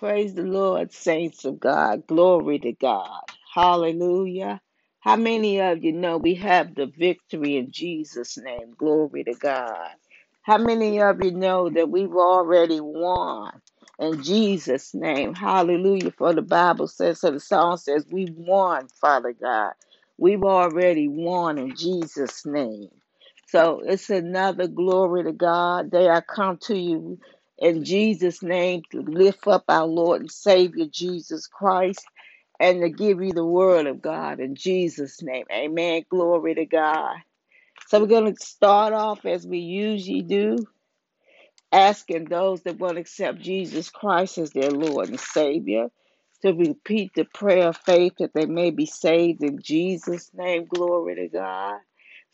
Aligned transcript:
Praise 0.00 0.34
the 0.34 0.44
Lord, 0.44 0.92
saints 0.94 1.46
of 1.46 1.60
God. 1.60 2.08
Glory 2.08 2.58
to 2.60 2.72
God. 2.72 3.22
Hallelujah. 3.54 4.60
How 5.00 5.16
many 5.16 5.60
of 5.60 5.84
you 5.84 5.92
know 5.92 6.18
we 6.18 6.36
have 6.36 6.74
the 6.74 6.86
victory 6.86 7.58
in 7.58 7.72
Jesus' 7.72 8.38
name? 8.38 8.74
Glory 8.78 9.24
to 9.26 9.34
God. 9.34 9.90
How 10.42 10.58
many 10.58 11.00
of 11.02 11.24
you 11.24 11.32
know 11.32 11.70
that 11.70 11.90
we've 11.90 12.16
already 12.16 12.80
won 12.80 13.62
in 14.00 14.24
Jesus' 14.24 14.94
name? 14.94 15.34
Hallelujah. 15.36 16.12
For 16.12 16.34
the 16.34 16.42
Bible 16.42 16.88
says, 16.88 17.20
so 17.20 17.32
the 17.32 17.40
song 17.40 17.78
says, 17.78 18.06
we 18.10 18.34
won, 18.36 18.88
Father 19.00 19.34
God. 19.34 19.74
We've 20.18 20.44
already 20.44 21.08
won 21.08 21.58
in 21.58 21.76
Jesus' 21.76 22.46
name. 22.46 22.90
So 23.48 23.82
it's 23.86 24.10
another 24.10 24.68
glory 24.68 25.24
to 25.24 25.32
God. 25.32 25.92
Day 25.92 26.10
I 26.10 26.22
come 26.22 26.58
to 26.64 26.76
you 26.76 27.20
in 27.60 27.84
Jesus' 27.84 28.42
name 28.42 28.82
to 28.90 29.02
lift 29.02 29.46
up 29.46 29.64
our 29.68 29.86
Lord 29.86 30.22
and 30.22 30.30
Savior 30.30 30.86
Jesus 30.90 31.46
Christ 31.46 32.04
and 32.58 32.82
to 32.82 32.88
give 32.90 33.22
you 33.22 33.32
the 33.32 33.44
word 33.44 33.86
of 33.86 34.02
God 34.02 34.40
in 34.40 34.54
Jesus' 34.54 35.22
name. 35.22 35.44
Amen. 35.52 36.04
Glory 36.10 36.54
to 36.54 36.66
God. 36.66 37.16
So 37.88 38.00
we're 38.00 38.06
going 38.06 38.34
to 38.34 38.44
start 38.44 38.92
off 38.92 39.26
as 39.26 39.46
we 39.46 39.58
usually 39.58 40.22
do, 40.22 40.58
asking 41.72 42.24
those 42.26 42.62
that 42.62 42.78
want 42.78 42.94
to 42.94 43.00
accept 43.00 43.40
Jesus 43.40 43.90
Christ 43.90 44.38
as 44.38 44.50
their 44.50 44.70
Lord 44.70 45.08
and 45.08 45.20
Savior 45.20 45.88
to 46.42 46.52
repeat 46.52 47.12
the 47.14 47.24
prayer 47.24 47.68
of 47.68 47.76
faith 47.76 48.14
that 48.18 48.32
they 48.34 48.46
may 48.46 48.70
be 48.70 48.86
saved 48.86 49.42
in 49.42 49.60
Jesus' 49.60 50.30
name. 50.34 50.66
Glory 50.66 51.16
to 51.16 51.28
God. 51.28 51.80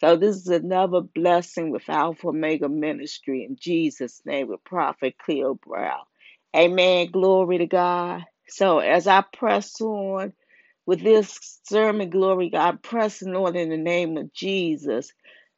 So 0.01 0.17
this 0.17 0.37
is 0.37 0.49
another 0.49 1.01
blessing 1.01 1.71
with 1.71 1.89
Alpha 1.89 2.29
Omega 2.29 2.69
Ministry 2.69 3.45
in 3.45 3.57
Jesus' 3.59 4.21
name 4.27 4.49
with 4.49 4.65
Prophet 4.65 5.17
Cleo 5.19 5.55
Brown. 5.55 6.03
Amen. 6.57 7.11
Glory 7.13 7.59
to 7.59 7.67
God. 7.67 8.25
So 8.49 8.81
as 8.81 9.07
I 9.07 9.23
press 9.33 9.81
on 9.81 10.35
with 10.87 11.03
this 11.03 11.61
sermon, 11.65 12.11
glory 12.11 12.51
God, 12.51 12.83
pressing 12.83 13.35
on 13.37 13.57
in 13.57 13.71
the 13.71 13.79
name 13.79 14.19
of 14.19 14.33
Jesus. 14.35 15.13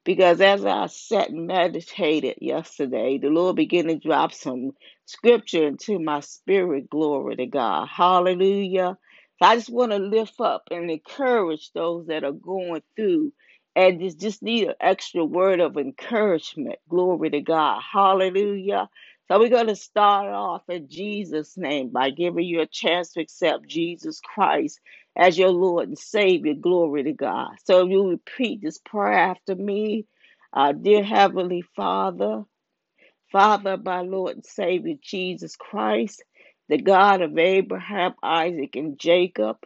Because 0.05 0.41
as 0.41 0.65
I 0.65 0.87
sat 0.87 1.31
and 1.31 1.49
meditated 1.49 2.37
yesterday, 2.41 3.19
the 3.19 3.29
Lord 3.29 3.57
began 3.57 3.87
to 3.89 3.97
drop 3.99 4.33
some 4.33 4.73
scripture 5.07 5.67
into 5.67 5.99
my 5.99 6.21
spirit. 6.21 6.89
Glory 6.91 7.37
to 7.37 7.47
God. 7.47 7.89
Hallelujah. 7.89 8.99
I 9.43 9.57
just 9.57 9.71
want 9.71 9.93
to 9.93 9.99
lift 9.99 10.41
up 10.41 10.65
and 10.71 10.91
encourage 10.91 11.73
those 11.73 12.07
that 12.07 12.25
are 12.25 12.33
going 12.33 12.83
through 12.97 13.33
and 13.79 14.01
just, 14.01 14.19
just 14.19 14.43
need 14.43 14.67
an 14.67 14.75
extra 14.81 15.25
word 15.25 15.61
of 15.61 15.77
encouragement. 15.77 16.81
Glory 16.89 17.31
to 17.31 17.41
God. 17.41 17.81
Hallelujah. 17.93 18.89
So 19.29 19.39
we're 19.39 19.51
going 19.51 19.69
to 19.69 19.77
start 19.77 20.27
off 20.27 20.63
in 20.69 20.89
Jesus' 20.89 21.57
name 21.57 21.91
by 21.91 22.11
giving 22.11 22.45
you 22.45 22.61
a 22.61 22.67
chance 22.67 23.13
to 23.13 23.21
accept 23.21 23.69
Jesus 23.69 24.19
Christ 24.21 24.81
as 25.17 25.39
your 25.39 25.51
Lord 25.51 25.87
and 25.87 25.99
Savior. 25.99 26.55
Glory 26.55 27.05
to 27.05 27.13
God. 27.13 27.51
So 27.67 27.87
you 27.87 28.09
repeat 28.09 28.63
this 28.63 28.79
prayer 28.79 29.13
after 29.17 29.55
me. 29.55 30.07
Uh, 30.53 30.73
dear 30.73 31.05
Heavenly 31.05 31.63
Father, 31.77 32.43
Father 33.31 33.77
my 33.77 34.01
Lord 34.01 34.35
and 34.35 34.45
Savior 34.45 34.97
Jesus 35.01 35.55
Christ, 35.55 36.25
the 36.69 36.79
God 36.79 37.23
of 37.23 37.39
Abraham, 37.39 38.15
Isaac, 38.25 38.75
and 38.75 38.99
Jacob, 38.99 39.59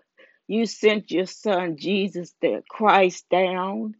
you 0.48 0.66
sent 0.66 1.10
your 1.10 1.24
Son 1.24 1.78
Jesus 1.78 2.34
the 2.42 2.62
Christ 2.68 3.24
down 3.30 3.94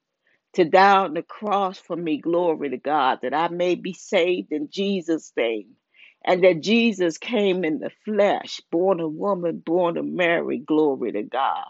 to 0.55 0.65
die 0.65 0.99
on 0.99 1.15
the 1.15 1.23
cross 1.23 1.79
for 1.79 1.97
me, 1.97 2.19
glory 2.19 2.71
to 2.71 2.79
God, 2.79 3.21
that 3.23 3.35
I 3.35 3.49
may 3.49 3.75
be 3.75 3.93
saved 3.93 4.53
in 4.53 4.69
Jesus' 4.71 5.33
name. 5.37 5.77
And 6.25 6.45
that 6.45 6.63
Jesus 6.63 7.19
came 7.19 7.65
in 7.65 7.81
the 7.81 7.91
flesh, 8.05 8.61
born 8.71 9.01
a 9.01 9.09
woman, 9.09 9.63
born 9.65 9.97
of 9.97 10.07
Mary, 10.07 10.59
glory 10.59 11.13
to 11.13 11.23
God. 11.23 11.65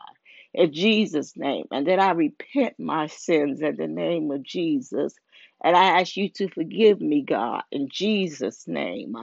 In 0.54 0.72
Jesus' 0.72 1.36
name. 1.36 1.66
And 1.70 1.86
that 1.86 2.00
I 2.00 2.12
repent 2.12 2.78
my 2.78 3.06
sins 3.06 3.62
in 3.62 3.76
the 3.76 3.86
name 3.86 4.30
of 4.30 4.42
Jesus. 4.42 5.14
And 5.64 5.76
I 5.76 6.00
ask 6.00 6.16
you 6.16 6.28
to 6.30 6.48
forgive 6.48 7.00
me, 7.00 7.22
God, 7.22 7.62
in 7.72 7.88
Jesus' 7.90 8.68
name. 8.68 9.16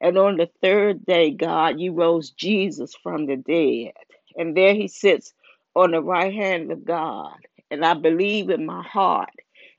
And 0.00 0.18
on 0.18 0.38
the 0.38 0.50
third 0.62 1.06
day, 1.06 1.30
God, 1.30 1.78
you 1.78 1.92
rose 1.92 2.30
Jesus 2.30 2.94
from 3.02 3.26
the 3.26 3.36
dead. 3.36 3.92
And 4.36 4.56
there 4.56 4.74
he 4.74 4.88
sits 4.88 5.34
on 5.76 5.92
the 5.92 6.02
right 6.02 6.34
hand 6.34 6.72
of 6.72 6.84
God 6.84 7.36
and 7.72 7.84
I 7.84 7.94
believe 7.94 8.50
in 8.50 8.66
my 8.66 8.84
heart 8.84 9.30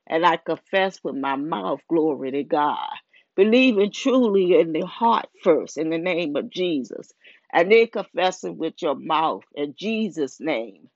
and 0.08 0.26
I 0.26 0.38
confess 0.38 1.00
with 1.04 1.16
my 1.16 1.38
mouth, 1.38 1.82
glory 1.90 2.32
to 2.34 2.44
God. 2.44 2.90
Believing 3.38 3.92
truly 3.94 4.60
in 4.60 4.74
the 4.74 4.86
heart 4.88 5.28
first 5.44 5.78
in 5.80 5.92
the 5.92 6.00
name 6.00 6.38
of 6.38 6.52
Jesus, 6.52 7.14
and 7.54 7.72
then 7.72 7.88
confessing 7.88 8.60
with 8.60 8.76
your 8.82 8.96
mouth 8.96 9.46
in 9.56 9.76
Jesus' 9.78 10.40
name. 10.42 10.90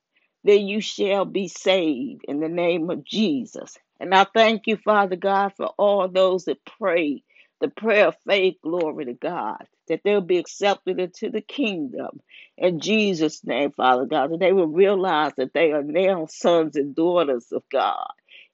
Then 0.45 0.67
you 0.67 0.81
shall 0.81 1.25
be 1.25 1.49
saved 1.49 2.23
in 2.27 2.41
the 2.41 2.49
name 2.49 2.91
of 2.91 3.05
Jesus. 3.05 3.77
And 4.01 4.15
I 4.15 4.25
thank 4.35 4.67
you, 4.67 4.77
Father 4.77 5.17
God, 5.17 5.53
for 5.57 5.67
all 5.79 6.09
those 6.09 6.45
that 6.45 6.59
pray 6.79 7.23
the 7.61 7.69
prayer 7.69 8.09
of 8.09 8.17
faith, 8.27 8.57
glory 8.63 9.05
to 9.07 9.15
God, 9.15 9.65
that 9.89 10.01
they'll 10.03 10.21
be 10.21 10.39
accepted 10.39 10.99
into 10.99 11.29
the 11.29 11.41
kingdom 11.41 12.09
in 12.57 12.79
Jesus' 12.81 13.45
name, 13.45 13.73
Father 13.73 14.05
God, 14.07 14.31
that 14.31 14.39
they 14.39 14.53
will 14.53 14.67
realize 14.69 15.33
that 15.37 15.53
they 15.53 15.73
are 15.73 15.83
now 15.83 16.27
sons 16.29 16.77
and 16.77 16.95
daughters 16.95 17.51
of 17.51 17.63
God. 17.71 18.07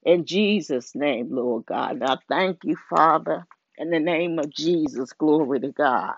In 0.03 0.25
Jesus' 0.25 0.95
name, 0.95 1.29
Lord 1.31 1.67
God. 1.67 1.93
And 1.93 2.05
I 2.05 2.17
thank 2.29 2.59
you, 2.65 2.77
Father, 2.89 3.45
in 3.77 3.91
the 3.91 3.99
name 4.01 4.39
of 4.39 4.49
Jesus. 4.51 5.13
Glory 5.13 5.61
to 5.61 5.69
God. 5.71 6.15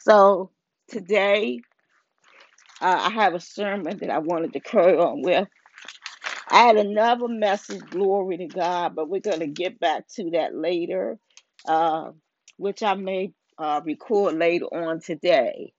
So 0.00 0.50
today, 0.88 1.60
uh, 2.80 3.08
I 3.08 3.10
have 3.10 3.34
a 3.34 3.40
sermon 3.40 3.98
that 3.98 4.10
I 4.10 4.18
wanted 4.18 4.54
to 4.54 4.60
carry 4.60 4.98
on 4.98 5.22
with. 5.22 5.48
I 6.48 6.64
had 6.64 6.76
another 6.76 7.28
message, 7.28 7.80
glory 7.90 8.38
to 8.38 8.46
God, 8.48 8.94
but 8.96 9.08
we're 9.08 9.20
going 9.20 9.40
to 9.40 9.48
get 9.48 9.80
back 9.80 10.08
to 10.16 10.30
that 10.32 10.54
later, 10.54 11.18
uh, 11.66 12.12
which 12.58 12.82
I 12.82 12.94
may 12.94 13.32
uh, 13.60 13.82
record 13.84 14.36
later 14.36 14.66
on 14.66 15.00
today. 15.00 15.74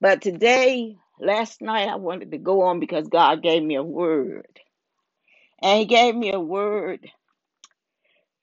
But 0.00 0.22
today, 0.22 0.96
last 1.20 1.62
night, 1.62 1.88
I 1.88 1.96
wanted 1.96 2.32
to 2.32 2.38
go 2.38 2.62
on 2.62 2.80
because 2.80 3.08
God 3.08 3.42
gave 3.42 3.62
me 3.62 3.76
a 3.76 3.84
word. 3.84 4.60
And 5.62 5.80
He 5.80 5.86
gave 5.86 6.14
me 6.16 6.32
a 6.32 6.40
word 6.40 7.08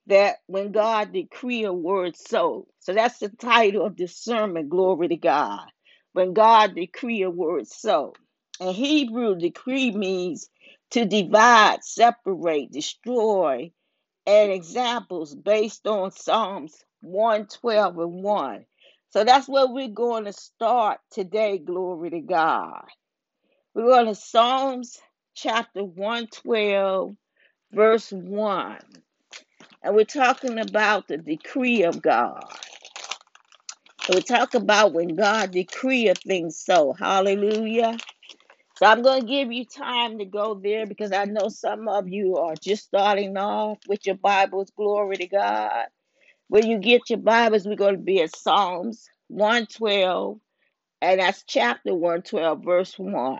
that 0.07 0.37
when 0.47 0.73
God 0.73 1.13
decree 1.13 1.65
a 1.65 1.73
word 1.73 2.17
so. 2.17 2.67
So 2.81 2.93
that's 2.93 3.19
the 3.19 3.29
title 3.29 3.85
of 3.85 3.97
this 3.97 4.17
sermon, 4.17 4.69
Glory 4.69 5.09
to 5.09 5.17
God. 5.17 5.67
When 6.13 6.33
God 6.33 6.75
decree 6.75 7.23
a 7.23 7.31
word 7.31 7.67
so. 7.67 8.13
And 8.61 8.75
Hebrew, 8.75 9.35
decree 9.35 9.91
means 9.91 10.49
to 10.91 11.05
divide, 11.05 11.83
separate, 11.83 12.71
destroy, 12.71 13.71
and 14.25 14.51
examples 14.51 15.35
based 15.35 15.87
on 15.87 16.11
Psalms 16.11 16.83
112 17.01 17.97
and 17.99 18.23
1. 18.23 18.65
So 19.11 19.23
that's 19.23 19.47
where 19.47 19.67
we're 19.67 19.89
going 19.89 20.25
to 20.25 20.33
start 20.33 20.99
today, 21.11 21.57
glory 21.59 22.09
to 22.11 22.21
God. 22.21 22.85
We're 23.73 23.85
going 23.85 24.07
to 24.07 24.15
Psalms 24.15 24.99
chapter 25.35 25.83
112, 25.83 27.15
verse 27.71 28.11
1. 28.11 28.79
And 29.83 29.95
we're 29.95 30.05
talking 30.05 30.59
about 30.59 31.07
the 31.07 31.17
decree 31.17 31.83
of 31.83 32.01
God. 32.01 32.43
We 34.13 34.21
talk 34.21 34.53
about 34.53 34.93
when 34.93 35.15
God 35.15 35.51
decree 35.51 36.09
a 36.09 36.15
thing 36.15 36.51
so. 36.51 36.93
Hallelujah. 36.93 37.97
So 38.83 38.89
I'm 38.89 39.01
going 39.01 39.21
to 39.21 39.27
give 39.27 39.49
you 39.49 39.63
time 39.63 40.17
to 40.17 40.25
go 40.25 40.55
there 40.55 40.85
because 40.85 41.13
I 41.13 41.23
know 41.23 41.47
some 41.47 41.87
of 41.87 42.09
you 42.09 42.35
are 42.35 42.55
just 42.55 42.83
starting 42.83 43.37
off 43.37 43.77
with 43.87 44.05
your 44.05 44.17
Bibles. 44.17 44.73
Glory 44.75 45.15
to 45.15 45.27
God. 45.27 45.85
When 46.49 46.69
you 46.69 46.79
get 46.79 47.09
your 47.09 47.19
Bibles, 47.19 47.65
we're 47.65 47.77
going 47.77 47.95
to 47.95 48.01
be 48.01 48.21
at 48.21 48.35
Psalms 48.35 49.07
112, 49.29 50.37
and 51.01 51.21
that's 51.21 51.45
chapter 51.47 51.95
112, 51.95 52.61
verse 52.61 52.99
1. 52.99 53.39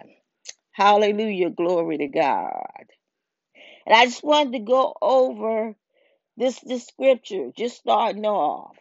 Hallelujah. 0.71 1.49
Glory 1.49 1.97
to 1.97 2.07
God. 2.07 2.85
And 3.85 3.93
I 3.93 4.05
just 4.05 4.23
wanted 4.23 4.53
to 4.53 4.59
go 4.59 4.95
over 5.01 5.75
this 6.37 6.57
this 6.61 6.87
scripture, 6.87 7.51
just 7.57 7.75
starting 7.75 8.25
off. 8.25 8.77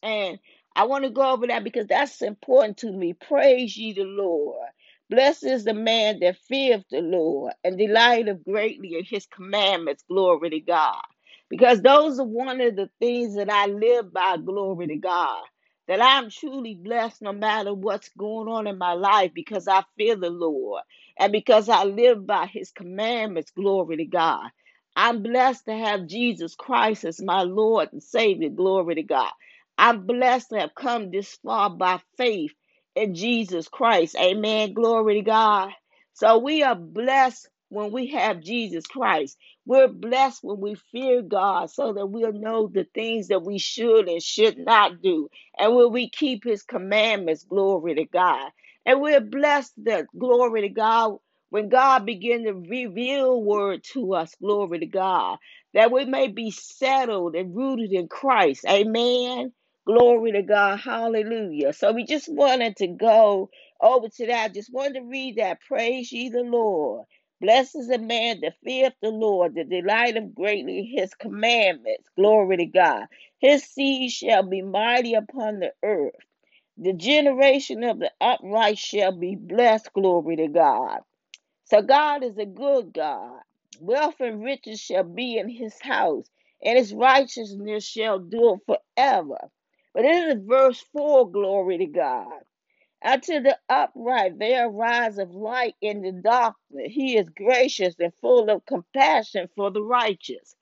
And 0.00 0.38
I 0.76 0.84
want 0.86 1.02
to 1.06 1.10
go 1.10 1.32
over 1.32 1.48
that 1.48 1.64
because 1.64 1.88
that's 1.88 2.22
important 2.22 2.78
to 2.78 2.92
me. 2.92 3.14
Praise 3.14 3.76
ye 3.76 3.94
the 3.94 4.04
Lord. 4.04 4.68
Blessed 5.08 5.44
is 5.44 5.64
the 5.64 5.74
man 5.74 6.18
that 6.20 6.36
feareth 6.48 6.84
the 6.90 7.00
Lord 7.00 7.52
and 7.62 7.78
delighteth 7.78 8.44
greatly 8.44 8.96
in 8.98 9.04
his 9.04 9.26
commandments. 9.26 10.04
Glory 10.08 10.50
to 10.50 10.60
God. 10.60 11.02
Because 11.48 11.80
those 11.80 12.18
are 12.18 12.26
one 12.26 12.60
of 12.60 12.74
the 12.74 12.90
things 13.00 13.36
that 13.36 13.48
I 13.50 13.66
live 13.66 14.12
by. 14.12 14.36
Glory 14.38 14.88
to 14.88 14.96
God. 14.96 15.42
That 15.86 16.02
I'm 16.02 16.28
truly 16.30 16.74
blessed 16.74 17.22
no 17.22 17.32
matter 17.32 17.72
what's 17.72 18.10
going 18.18 18.48
on 18.48 18.66
in 18.66 18.78
my 18.78 18.94
life 18.94 19.30
because 19.32 19.68
I 19.68 19.84
fear 19.96 20.16
the 20.16 20.30
Lord 20.30 20.82
and 21.20 21.30
because 21.32 21.68
I 21.68 21.84
live 21.84 22.26
by 22.26 22.46
his 22.46 22.72
commandments. 22.72 23.52
Glory 23.52 23.98
to 23.98 24.06
God. 24.06 24.50
I'm 24.96 25.22
blessed 25.22 25.66
to 25.66 25.74
have 25.76 26.08
Jesus 26.08 26.56
Christ 26.56 27.04
as 27.04 27.22
my 27.22 27.42
Lord 27.42 27.90
and 27.92 28.02
Savior. 28.02 28.48
Glory 28.48 28.96
to 28.96 29.04
God. 29.04 29.30
I'm 29.78 30.06
blessed 30.06 30.50
to 30.50 30.60
have 30.60 30.74
come 30.74 31.12
this 31.12 31.38
far 31.44 31.70
by 31.70 32.00
faith 32.16 32.52
in 32.96 33.14
Jesus 33.14 33.68
Christ. 33.68 34.16
Amen. 34.20 34.74
Glory 34.74 35.16
to 35.16 35.22
God. 35.22 35.70
So 36.14 36.38
we 36.38 36.62
are 36.62 36.74
blessed 36.76 37.48
when 37.70 37.92
we 37.92 38.08
have 38.08 38.40
Jesus 38.40 38.86
Christ. 38.86 39.36
We're 39.66 39.88
blessed 39.88 40.40
when 40.44 40.60
we 40.60 40.76
fear 40.92 41.22
God 41.22 41.70
so 41.70 41.92
that 41.94 42.06
we'll 42.06 42.32
know 42.32 42.68
the 42.68 42.86
things 42.94 43.28
that 43.28 43.42
we 43.44 43.58
should 43.58 44.08
and 44.08 44.22
should 44.22 44.58
not 44.58 45.02
do. 45.02 45.28
And 45.58 45.74
when 45.74 45.92
we 45.92 46.10
keep 46.10 46.44
his 46.44 46.62
commandments, 46.62 47.44
glory 47.44 47.94
to 47.96 48.04
God. 48.04 48.50
And 48.86 49.00
we're 49.00 49.20
blessed 49.20 49.72
that, 49.84 50.06
glory 50.18 50.62
to 50.62 50.68
God, 50.68 51.18
when 51.50 51.68
God 51.68 52.04
begin 52.06 52.44
to 52.44 52.52
reveal 52.54 53.42
word 53.42 53.84
to 53.92 54.14
us, 54.14 54.34
glory 54.40 54.80
to 54.80 54.86
God, 54.86 55.38
that 55.74 55.92
we 55.92 56.04
may 56.04 56.28
be 56.28 56.50
settled 56.50 57.36
and 57.36 57.56
rooted 57.56 57.92
in 57.92 58.08
Christ. 58.08 58.64
Amen. 58.68 59.52
Glory 59.86 60.32
to 60.32 60.42
God. 60.42 60.78
Hallelujah. 60.80 61.72
So 61.72 61.92
we 61.92 62.04
just 62.06 62.28
wanted 62.32 62.76
to 62.76 62.86
go 62.88 63.50
over 63.80 64.08
to 64.08 64.26
that. 64.28 64.54
Just 64.54 64.72
wanted 64.72 64.94
to 65.00 65.02
read 65.06 65.36
that. 65.36 65.60
Praise 65.66 66.12
ye 66.12 66.28
the 66.30 66.42
Lord. 66.42 67.06
Blessed 67.40 67.76
is 67.76 67.88
the 67.88 67.98
man 67.98 68.40
that 68.42 68.54
feareth 68.64 68.94
the 69.02 69.10
Lord, 69.10 69.56
that 69.56 69.68
delight 69.70 70.16
him 70.16 70.32
greatly 70.32 70.84
his 70.96 71.14
commandments. 71.14 72.08
Glory 72.16 72.58
to 72.58 72.66
God. 72.66 73.06
His 73.40 73.64
seed 73.64 74.12
shall 74.12 74.44
be 74.44 74.62
mighty 74.62 75.14
upon 75.14 75.60
the 75.60 75.72
earth. 75.82 76.14
The 76.78 76.92
generation 76.94 77.84
of 77.84 78.00
the 78.00 78.12
upright 78.20 78.78
shall 78.78 79.12
be 79.12 79.36
blessed. 79.36 79.92
Glory 79.94 80.36
to 80.36 80.48
God. 80.48 81.00
So 81.66 81.82
God 81.82 82.24
is 82.24 82.38
a 82.38 82.46
good 82.46 82.92
God. 82.94 83.40
Wealth 83.80 84.16
and 84.20 84.44
riches 84.44 84.80
shall 84.80 85.04
be 85.04 85.38
in 85.38 85.48
his 85.48 85.74
house, 85.80 86.26
and 86.64 86.78
his 86.78 86.94
righteousness 86.94 87.86
shall 87.86 88.20
do 88.20 88.54
it 88.56 88.78
forever. 88.96 89.38
But 89.94 90.02
this 90.04 90.36
is 90.36 90.42
verse 90.46 90.84
4, 90.94 91.30
glory 91.32 91.78
to 91.78 91.86
God. 91.86 92.32
Unto 93.04 93.40
the 93.42 93.58
upright 93.68 94.38
there 94.38 94.68
arise 94.68 95.18
of 95.18 95.30
light 95.32 95.76
in 95.82 96.02
the 96.02 96.12
darkness. 96.12 96.92
He 96.92 97.16
is 97.16 97.28
gracious 97.30 97.94
and 98.00 98.12
full 98.20 98.50
of 98.50 98.66
compassion 98.66 99.48
for 99.56 99.70
the 99.70 99.82
righteous. 99.82 100.54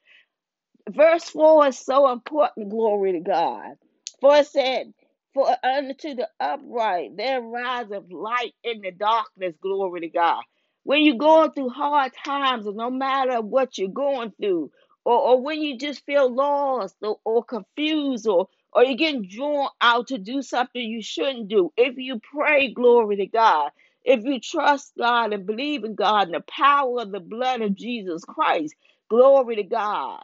Verse 0.91 1.25
4 1.31 1.69
is 1.69 1.79
so 1.79 2.13
important, 2.13 2.71
glory 2.71 3.13
to 3.13 3.21
God. 3.21 3.77
For 4.21 4.37
it 4.37 4.47
said, 4.49 4.95
For 5.35 5.49
unto 5.65 6.15
the 6.15 6.29
upright 6.41 7.17
there 7.17 7.43
rise 7.43 7.91
of 7.93 8.13
light 8.13 8.55
in 8.65 8.83
the 8.83 8.93
darkness, 8.93 9.57
glory 9.63 10.03
to 10.03 10.09
God. 10.09 10.43
When 10.85 11.03
you're 11.05 11.17
going 11.17 11.53
through 11.53 11.71
hard 11.71 12.13
times, 12.25 12.67
no 12.67 12.91
matter 12.91 13.43
what 13.43 13.79
you're 13.79 13.89
going 13.89 14.33
through, 14.41 14.71
or, 15.05 15.19
or 15.19 15.43
when 15.43 15.63
you 15.63 15.79
just 15.79 16.07
feel 16.07 16.33
lost 16.33 16.97
or, 17.03 17.19
or 17.25 17.45
confused, 17.45 18.29
or, 18.29 18.49
or 18.73 18.85
you're 18.85 18.97
getting 18.97 19.29
drawn 19.29 19.69
out 19.81 20.09
to 20.09 20.19
do 20.19 20.43
something 20.43 20.83
you 20.83 21.03
shouldn't 21.03 21.49
do, 21.49 21.73
if 21.77 21.97
you 21.99 22.21
pray, 22.35 22.73
glory 22.73 23.17
to 23.17 23.27
God, 23.27 23.71
if 24.05 24.25
you 24.25 24.41
trust 24.41 24.93
God 24.99 25.33
and 25.33 25.47
believe 25.47 25.85
in 25.85 25.95
God 25.95 26.29
and 26.29 26.35
the 26.37 26.45
power 26.49 27.03
of 27.03 27.13
the 27.13 27.21
blood 27.21 27.63
of 27.63 27.75
Jesus 27.77 28.25
Christ, 28.25 28.75
glory 29.11 29.57
to 29.57 29.65
God. 29.65 30.23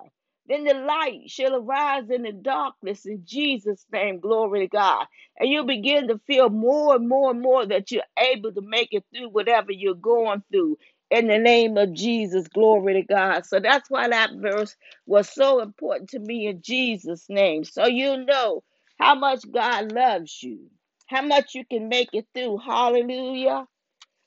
Then 0.48 0.64
the 0.64 0.74
light 0.74 1.22
shall 1.30 1.56
arise 1.56 2.10
in 2.10 2.22
the 2.22 2.32
darkness 2.32 3.06
in 3.06 3.22
Jesus' 3.26 3.84
name. 3.92 4.20
Glory 4.20 4.60
to 4.60 4.68
God. 4.68 5.06
And 5.38 5.50
you'll 5.50 5.66
begin 5.66 6.08
to 6.08 6.20
feel 6.26 6.50
more 6.50 6.96
and 6.96 7.08
more 7.08 7.30
and 7.32 7.40
more 7.42 7.66
that 7.66 7.90
you're 7.90 8.04
able 8.18 8.52
to 8.52 8.62
make 8.62 8.90
it 8.92 9.04
through 9.14 9.30
whatever 9.30 9.72
you're 9.72 9.94
going 9.94 10.42
through. 10.52 10.78
In 11.10 11.28
the 11.28 11.38
name 11.38 11.76
of 11.78 11.94
Jesus, 11.94 12.48
glory 12.48 12.94
to 12.94 13.02
God. 13.02 13.46
So 13.46 13.60
that's 13.60 13.90
why 13.90 14.08
that 14.08 14.32
verse 14.36 14.76
was 15.06 15.28
so 15.30 15.60
important 15.60 16.10
to 16.10 16.18
me 16.18 16.48
in 16.48 16.62
Jesus' 16.62 17.26
name. 17.30 17.64
So 17.64 17.86
you 17.86 18.24
know 18.26 18.64
how 18.98 19.14
much 19.14 19.44
God 19.50 19.92
loves 19.92 20.42
you, 20.42 20.70
how 21.06 21.22
much 21.22 21.54
you 21.54 21.64
can 21.64 21.88
make 21.88 22.10
it 22.14 22.26
through. 22.34 22.58
Hallelujah 22.58 23.64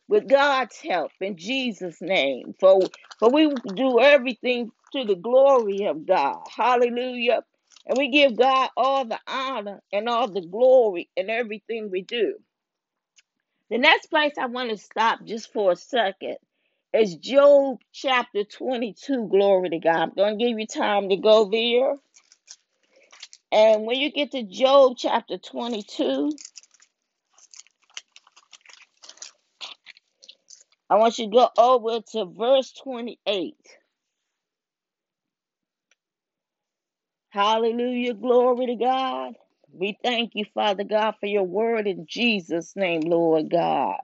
with 0.07 0.27
God's 0.29 0.77
help 0.77 1.11
in 1.19 1.37
Jesus' 1.37 2.01
name. 2.01 2.53
For, 2.59 2.81
for 3.19 3.31
we 3.31 3.53
do 3.75 3.99
everything 3.99 4.71
to 4.93 5.05
the 5.05 5.15
glory 5.15 5.85
of 5.85 6.05
God. 6.05 6.39
Hallelujah. 6.55 7.43
And 7.87 7.97
we 7.97 8.09
give 8.11 8.37
God 8.37 8.69
all 8.77 9.05
the 9.05 9.19
honor 9.27 9.81
and 9.91 10.09
all 10.09 10.27
the 10.29 10.41
glory 10.41 11.09
in 11.15 11.29
everything 11.29 11.89
we 11.91 12.03
do. 12.03 12.35
The 13.69 13.77
next 13.79 14.07
place 14.07 14.33
I 14.39 14.47
want 14.47 14.69
to 14.71 14.77
stop 14.77 15.23
just 15.25 15.51
for 15.53 15.71
a 15.71 15.75
second 15.75 16.37
is 16.93 17.15
Job 17.15 17.79
chapter 17.93 18.43
22. 18.43 19.29
Glory 19.29 19.69
to 19.71 19.79
God. 19.79 19.95
I'm 20.03 20.13
going 20.15 20.39
to 20.39 20.45
give 20.45 20.59
you 20.59 20.67
time 20.67 21.09
to 21.09 21.17
go 21.17 21.49
there. 21.49 21.95
And 23.51 23.85
when 23.85 23.97
you 23.99 24.11
get 24.11 24.31
to 24.31 24.43
Job 24.43 24.95
chapter 24.97 25.37
22, 25.37 26.31
I 30.89 30.95
want 30.97 31.19
you 31.19 31.25
to 31.25 31.31
go 31.31 31.49
over 31.57 32.01
to 32.13 32.25
verse 32.25 32.73
28. 32.83 33.55
Hallelujah. 37.29 38.13
Glory 38.15 38.67
to 38.67 38.75
God. 38.75 39.35
We 39.73 39.97
thank 40.03 40.31
you, 40.35 40.45
Father 40.53 40.83
God, 40.85 41.15
for 41.19 41.27
your 41.27 41.43
word 41.43 41.87
in 41.87 42.05
Jesus' 42.07 42.75
name, 42.75 43.01
Lord 43.01 43.49
God. 43.51 43.97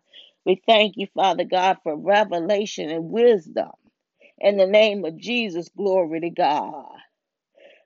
We 0.48 0.64
thank 0.68 0.98
you, 0.98 1.08
Father 1.16 1.46
God, 1.46 1.80
for 1.84 1.98
revelation 1.98 2.90
and 2.92 3.12
wisdom. 3.12 3.72
In 4.40 4.58
the 4.58 4.68
name 4.68 5.06
of 5.06 5.18
Jesus, 5.18 5.70
glory 5.78 6.22
to 6.22 6.32
God. 6.32 6.88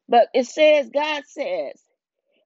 But 0.10 0.30
it 0.34 0.46
says, 0.48 0.90
God 0.94 1.24
says, 1.28 1.81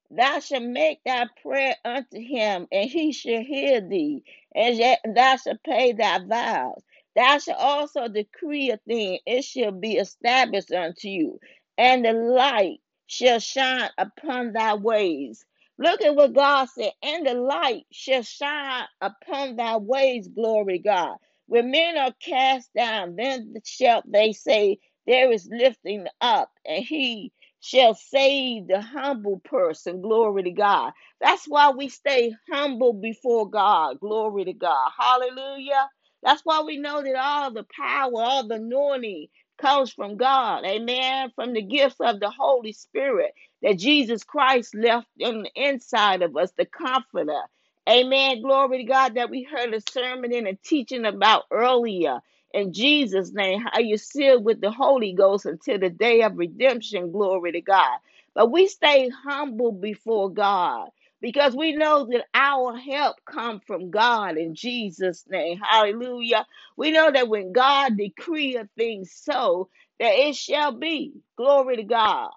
Thou 0.09 0.39
shalt 0.39 0.63
make 0.63 1.03
thy 1.03 1.25
prayer 1.41 1.75
unto 1.83 2.19
him, 2.19 2.67
and 2.71 2.89
he 2.89 3.11
shall 3.11 3.41
hear 3.43 3.81
thee, 3.81 4.23
and 4.55 4.79
thou 5.15 5.35
shalt 5.37 5.63
pay 5.63 5.91
thy 5.93 6.19
vows. 6.19 6.81
Thou 7.15 7.39
shalt 7.39 7.59
also 7.59 8.07
decree 8.07 8.71
a 8.71 8.77
thing, 8.77 9.19
it 9.25 9.43
shall 9.43 9.71
be 9.71 9.97
established 9.97 10.71
unto 10.71 11.09
you, 11.09 11.39
and 11.77 12.05
the 12.05 12.13
light 12.13 12.79
shall 13.07 13.39
shine 13.39 13.89
upon 13.97 14.53
thy 14.53 14.75
ways. 14.75 15.45
Look 15.77 16.01
at 16.03 16.15
what 16.15 16.33
God 16.33 16.67
said, 16.69 16.93
and 17.03 17.27
the 17.27 17.33
light 17.33 17.85
shall 17.91 18.23
shine 18.23 18.85
upon 19.01 19.57
thy 19.57 19.77
ways, 19.77 20.29
glory 20.29 20.79
God. 20.79 21.17
When 21.47 21.71
men 21.71 21.97
are 21.97 22.13
cast 22.23 22.73
down, 22.73 23.17
then 23.17 23.55
shall 23.65 24.01
they 24.07 24.31
say, 24.33 24.79
There 25.05 25.31
is 25.31 25.49
lifting 25.51 26.07
up, 26.21 26.49
and 26.65 26.83
he 26.83 27.33
shall 27.61 27.93
save 27.95 28.67
the 28.67 28.81
humble 28.81 29.41
person. 29.43 30.01
Glory 30.01 30.43
to 30.43 30.51
God. 30.51 30.93
That's 31.21 31.45
why 31.47 31.71
we 31.71 31.89
stay 31.89 32.33
humble 32.51 32.93
before 32.93 33.49
God. 33.49 33.99
Glory 33.99 34.45
to 34.45 34.53
God. 34.53 34.91
Hallelujah. 34.97 35.89
That's 36.23 36.41
why 36.45 36.61
we 36.61 36.77
know 36.77 37.03
that 37.03 37.15
all 37.17 37.51
the 37.51 37.65
power, 37.75 38.11
all 38.15 38.47
the 38.47 38.55
anointing 38.55 39.27
comes 39.57 39.91
from 39.93 40.17
God. 40.17 40.65
Amen. 40.65 41.31
From 41.35 41.53
the 41.53 41.61
gifts 41.63 41.97
of 42.01 42.19
the 42.19 42.31
Holy 42.31 42.73
Spirit 42.73 43.33
that 43.63 43.79
Jesus 43.79 44.23
Christ 44.23 44.75
left 44.75 45.07
on 45.23 45.43
the 45.43 45.51
inside 45.55 46.21
of 46.23 46.37
us, 46.37 46.51
the 46.57 46.65
comforter. 46.65 47.41
Amen. 47.89 48.41
Glory 48.41 48.79
to 48.79 48.83
God 48.85 49.15
that 49.15 49.29
we 49.31 49.43
heard 49.43 49.73
a 49.73 49.81
sermon 49.91 50.33
and 50.33 50.47
a 50.47 50.55
teaching 50.55 51.05
about 51.05 51.43
earlier 51.51 52.19
in 52.53 52.73
Jesus' 52.73 53.31
name, 53.33 53.61
how 53.61 53.79
you 53.79 53.97
sealed 53.97 54.45
with 54.45 54.61
the 54.61 54.71
Holy 54.71 55.13
Ghost 55.13 55.45
until 55.45 55.79
the 55.79 55.89
day 55.89 56.21
of 56.23 56.37
redemption. 56.37 57.11
Glory 57.11 57.51
to 57.53 57.61
God. 57.61 57.99
But 58.35 58.51
we 58.51 58.67
stay 58.67 59.09
humble 59.09 59.71
before 59.71 60.29
God 60.31 60.89
because 61.25 61.57
we 61.57 61.73
know 61.73 62.07
that 62.11 62.27
our 62.35 62.77
help 62.77 63.17
come 63.25 63.59
from 63.67 63.91
God 63.91 64.37
in 64.37 64.55
Jesus' 64.55 65.25
name. 65.29 65.59
Hallelujah. 65.59 66.47
We 66.77 66.93
know 66.93 67.11
that 67.11 67.29
when 67.29 67.53
God 67.53 67.97
decree 67.97 68.57
a 68.57 68.69
thing 68.77 69.05
so, 69.05 69.69
that 69.99 70.13
it 70.13 70.37
shall 70.37 70.73
be. 70.73 71.13
Glory 71.37 71.77
to 71.77 71.83
God. 71.83 72.29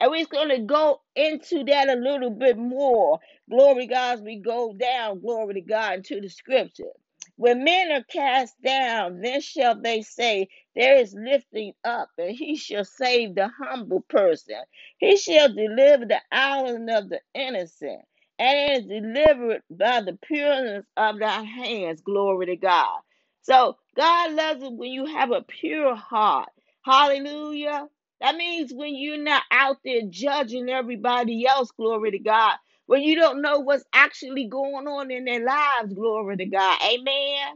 And 0.00 0.12
we're 0.12 0.26
going 0.26 0.50
to 0.50 0.60
go 0.60 1.02
into 1.16 1.64
that 1.64 1.90
a 1.90 1.96
little 1.96 2.30
bit 2.30 2.58
more. 2.58 3.20
Glory 3.50 3.88
to 3.88 3.94
God 3.94 4.14
as 4.16 4.22
we 4.22 4.38
go 4.38 4.74
down, 4.74 5.20
glory 5.22 5.56
to 5.56 5.62
God, 5.62 5.94
into 5.98 6.22
the 6.22 6.30
scripture. 6.30 6.92
When 7.36 7.64
men 7.64 7.92
are 7.92 8.04
cast 8.04 8.60
down, 8.62 9.22
then 9.22 9.42
shall 9.42 9.80
they 9.80 10.02
say, 10.02 10.48
There 10.76 10.98
is 10.98 11.14
lifting 11.18 11.74
up, 11.84 12.10
and 12.18 12.32
he 12.36 12.56
shall 12.56 12.84
save 12.86 13.36
the 13.36 13.48
humble 13.48 14.02
person. 14.02 14.56
He 14.98 15.18
shall 15.18 15.54
deliver 15.54 16.06
the 16.06 16.20
island 16.32 16.90
of 16.90 17.10
the 17.10 17.20
innocent, 17.34 18.02
and 18.38 18.88
delivered 18.88 19.62
by 19.70 20.02
the 20.02 20.18
pureness 20.22 20.86
of 20.96 21.18
thy 21.20 21.42
hands. 21.42 22.02
Glory 22.02 22.46
to 22.46 22.56
God. 22.56 23.00
So 23.42 23.76
God 23.96 24.32
loves 24.32 24.62
it 24.62 24.72
when 24.72 24.92
you 24.92 25.06
have 25.06 25.32
a 25.32 25.42
pure 25.42 25.94
heart. 25.96 26.50
Hallelujah. 26.84 27.88
That 28.20 28.36
means 28.36 28.72
when 28.74 28.96
you're 28.96 29.22
not 29.22 29.44
out 29.50 29.78
there 29.84 30.02
judging 30.08 30.70
everybody 30.70 31.46
else, 31.46 31.70
glory 31.72 32.12
to 32.12 32.18
God, 32.20 32.56
when 32.86 33.02
you 33.02 33.16
don't 33.16 33.42
know 33.42 33.60
what's 33.60 33.84
actually 33.94 34.46
going 34.48 34.86
on 34.88 35.10
in 35.10 35.24
their 35.24 35.44
lives, 35.44 35.94
glory 35.94 36.36
to 36.38 36.46
God. 36.46 36.78
Amen. 36.82 37.54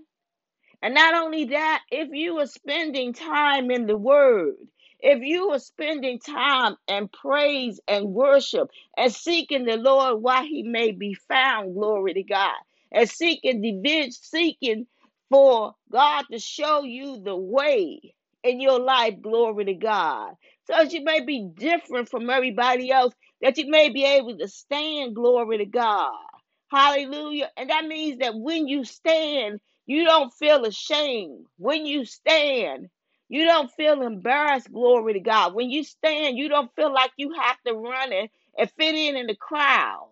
And 0.82 0.94
not 0.94 1.14
only 1.14 1.46
that, 1.46 1.82
if 1.90 2.10
you 2.12 2.38
are 2.38 2.46
spending 2.46 3.12
time 3.12 3.70
in 3.70 3.86
the 3.86 3.96
Word, 3.98 4.54
if 5.00 5.22
you 5.22 5.50
are 5.50 5.58
spending 5.60 6.18
time 6.20 6.76
and 6.88 7.12
praise 7.12 7.80
and 7.88 8.06
worship 8.14 8.70
and 8.96 9.12
seeking 9.12 9.64
the 9.66 9.76
Lord 9.76 10.22
while 10.22 10.44
He 10.44 10.62
may 10.64 10.92
be 10.92 11.14
found, 11.14 11.74
glory 11.74 12.14
to 12.14 12.22
God. 12.24 12.54
and 12.92 13.08
seeking 13.08 13.62
division, 13.62 14.12
seeking 14.12 14.86
for 15.30 15.74
God 15.92 16.24
to 16.32 16.38
show 16.38 16.84
you 16.84 17.20
the 17.22 17.36
way 17.36 18.14
in 18.44 18.60
your 18.60 18.80
life. 18.80 19.14
Glory 19.22 19.66
to 19.66 19.74
God. 19.74 20.32
So 20.66 20.74
that 20.74 20.92
you 20.92 21.04
may 21.04 21.20
be 21.24 21.48
different 21.56 22.08
from 22.08 22.30
everybody 22.30 22.90
else, 22.90 23.14
that 23.42 23.58
you 23.58 23.70
may 23.70 23.90
be 23.90 24.04
able 24.04 24.38
to 24.38 24.48
stand. 24.48 25.14
Glory 25.14 25.58
to 25.58 25.66
God. 25.66 26.12
Hallelujah. 26.70 27.50
And 27.56 27.70
that 27.70 27.86
means 27.86 28.18
that 28.20 28.34
when 28.36 28.68
you 28.68 28.84
stand, 28.84 29.60
you 29.86 30.04
don't 30.04 30.32
feel 30.34 30.64
ashamed. 30.64 31.46
When 31.58 31.86
you 31.86 32.04
stand, 32.04 32.88
you 33.28 33.44
don't 33.44 33.72
feel 33.72 34.02
embarrassed. 34.02 34.72
Glory 34.72 35.14
to 35.14 35.20
God. 35.20 35.54
When 35.54 35.70
you 35.70 35.84
stand, 35.84 36.38
you 36.38 36.48
don't 36.48 36.74
feel 36.76 36.92
like 36.92 37.12
you 37.16 37.34
have 37.34 37.58
to 37.66 37.74
run 37.74 38.12
and, 38.12 38.30
and 38.58 38.70
fit 38.72 38.94
in 38.94 39.16
in 39.16 39.28
the 39.28 39.36
crowd. 39.36 40.08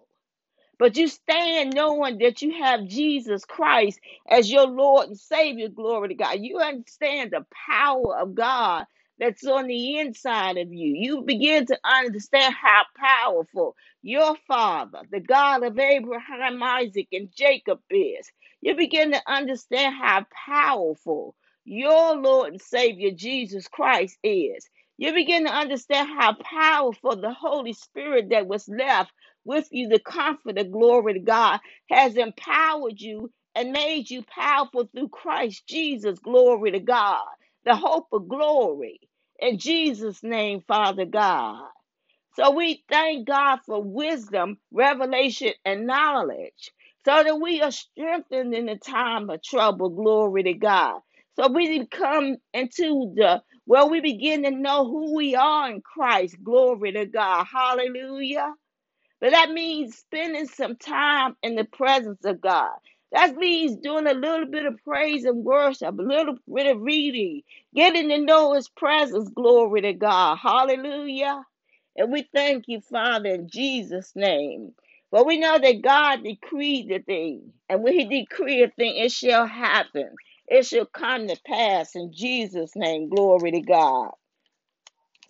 But 0.79 0.99
you 0.99 1.09
stand 1.09 1.75
knowing 1.75 2.19
that 2.19 2.43
you 2.43 2.63
have 2.65 2.87
Jesus 2.89 3.47
Christ 3.47 4.01
as 4.29 4.53
your 4.53 4.69
Lord 4.69 5.09
and 5.09 5.19
Savior. 5.19 5.71
Glory 5.71 6.11
to 6.11 6.17
God. 6.17 6.41
You 6.43 6.59
understand 6.61 7.33
the 7.33 7.47
power 7.71 8.19
of 8.19 8.37
God 8.37 8.87
that's 9.19 9.47
on 9.49 9.69
the 9.69 10.01
inside 10.01 10.59
of 10.59 10.75
you. 10.75 10.95
You 10.95 11.23
begin 11.23 11.67
to 11.69 11.81
understand 11.87 12.55
how 12.63 12.85
powerful 12.99 13.77
your 14.03 14.37
Father, 14.49 15.03
the 15.11 15.23
God 15.23 15.65
of 15.65 15.81
Abraham, 15.81 16.63
Isaac, 16.63 17.09
and 17.15 17.31
Jacob, 17.35 17.81
is. 17.91 18.31
You 18.61 18.77
begin 18.77 19.13
to 19.13 19.23
understand 19.29 19.97
how 19.97 20.27
powerful 20.47 21.37
your 21.67 22.17
Lord 22.17 22.55
and 22.55 22.63
Savior 22.63 23.13
Jesus 23.13 23.69
Christ 23.69 24.19
is. 24.25 24.69
You 24.99 25.15
begin 25.15 25.47
to 25.47 25.53
understand 25.53 26.11
how 26.11 26.35
powerful 26.37 27.17
the 27.17 27.35
Holy 27.35 27.75
Spirit 27.75 28.31
that 28.31 28.49
was 28.49 28.69
left 28.69 29.13
with 29.45 29.69
you, 29.73 29.89
the 29.89 30.01
comforter, 30.01 30.65
glory 30.65 31.15
to 31.15 31.21
God, 31.21 31.61
has 31.91 32.17
empowered 32.17 33.01
you 33.01 33.33
and 33.57 33.73
made 33.73 34.11
you 34.11 34.25
powerful 34.25 34.89
through 34.95 35.11
Christ 35.11 35.67
Jesus, 35.69 36.21
glory 36.21 36.73
to 36.73 36.81
God, 36.81 37.25
the 37.67 37.77
hope 37.77 38.09
of 38.13 38.29
glory. 38.29 39.01
In 39.41 39.59
Jesus' 39.59 40.23
name, 40.25 40.63
Father 40.69 41.07
God. 41.07 41.65
So 42.37 42.53
we 42.53 42.85
thank 42.91 43.29
God 43.29 43.61
for 43.67 43.83
wisdom, 43.83 44.59
revelation, 44.73 45.53
and 45.65 45.87
knowledge 45.87 46.73
so 47.05 47.25
that 47.25 47.41
we 47.41 47.63
are 47.63 47.73
strengthened 47.73 48.55
in 48.55 48.67
the 48.67 48.77
time 48.77 49.31
of 49.31 49.43
trouble. 49.43 49.91
Glory 49.91 50.45
to 50.45 50.55
God. 50.55 51.01
So 51.37 51.49
we 51.49 51.87
come 51.87 52.37
into 52.55 53.13
the 53.17 53.43
where 53.67 53.87
we 53.87 54.01
begin 54.01 54.45
to 54.45 54.51
know 54.53 54.87
who 54.87 55.17
we 55.17 55.35
are 55.37 55.71
in 55.71 55.83
Christ. 55.83 56.37
Glory 56.45 56.93
to 56.93 57.07
God. 57.07 57.47
Hallelujah. 57.53 58.55
But 59.21 59.33
that 59.33 59.51
means 59.51 59.99
spending 59.99 60.47
some 60.49 60.77
time 60.77 61.37
in 61.43 61.57
the 61.57 61.65
presence 61.65 62.25
of 62.25 62.41
God. 62.41 62.73
That 63.13 63.37
means 63.37 63.79
doing 63.79 64.07
a 64.07 64.15
little 64.15 64.47
bit 64.47 64.67
of 64.67 64.79
praise 64.85 65.25
and 65.25 65.45
worship, 65.45 65.99
a 65.99 66.03
little 66.03 66.37
bit 66.55 66.69
of 66.69 66.83
reading, 66.83 67.43
getting 67.75 68.11
to 68.11 68.19
know 68.19 68.55
His 68.55 68.69
presence. 68.69 69.31
Glory 69.31 69.83
to 69.83 69.95
God. 69.95 70.39
Hallelujah. 70.39 71.43
And 71.97 72.13
we 72.13 72.29
thank 72.35 72.67
you, 72.69 72.81
Father, 72.83 73.31
in 73.31 73.49
Jesus' 73.51 74.13
name. 74.17 74.75
For 75.11 75.25
we 75.27 75.39
know 75.39 75.59
that 75.59 75.83
God 75.83 76.25
decreed 76.25 76.91
the 76.91 77.01
thing. 77.01 77.55
And 77.71 77.83
when 77.83 77.95
He 77.95 78.05
decreed 78.07 78.69
a 78.69 78.73
thing, 78.73 78.99
it 78.99 79.13
shall 79.13 79.47
happen. 79.47 80.11
It 80.49 80.67
shall 80.67 80.87
come 80.87 81.29
to 81.29 81.37
pass 81.47 81.97
in 81.97 82.13
Jesus' 82.13 82.73
name. 82.77 83.09
Glory 83.09 83.53
to 83.53 83.61
God. 83.61 84.13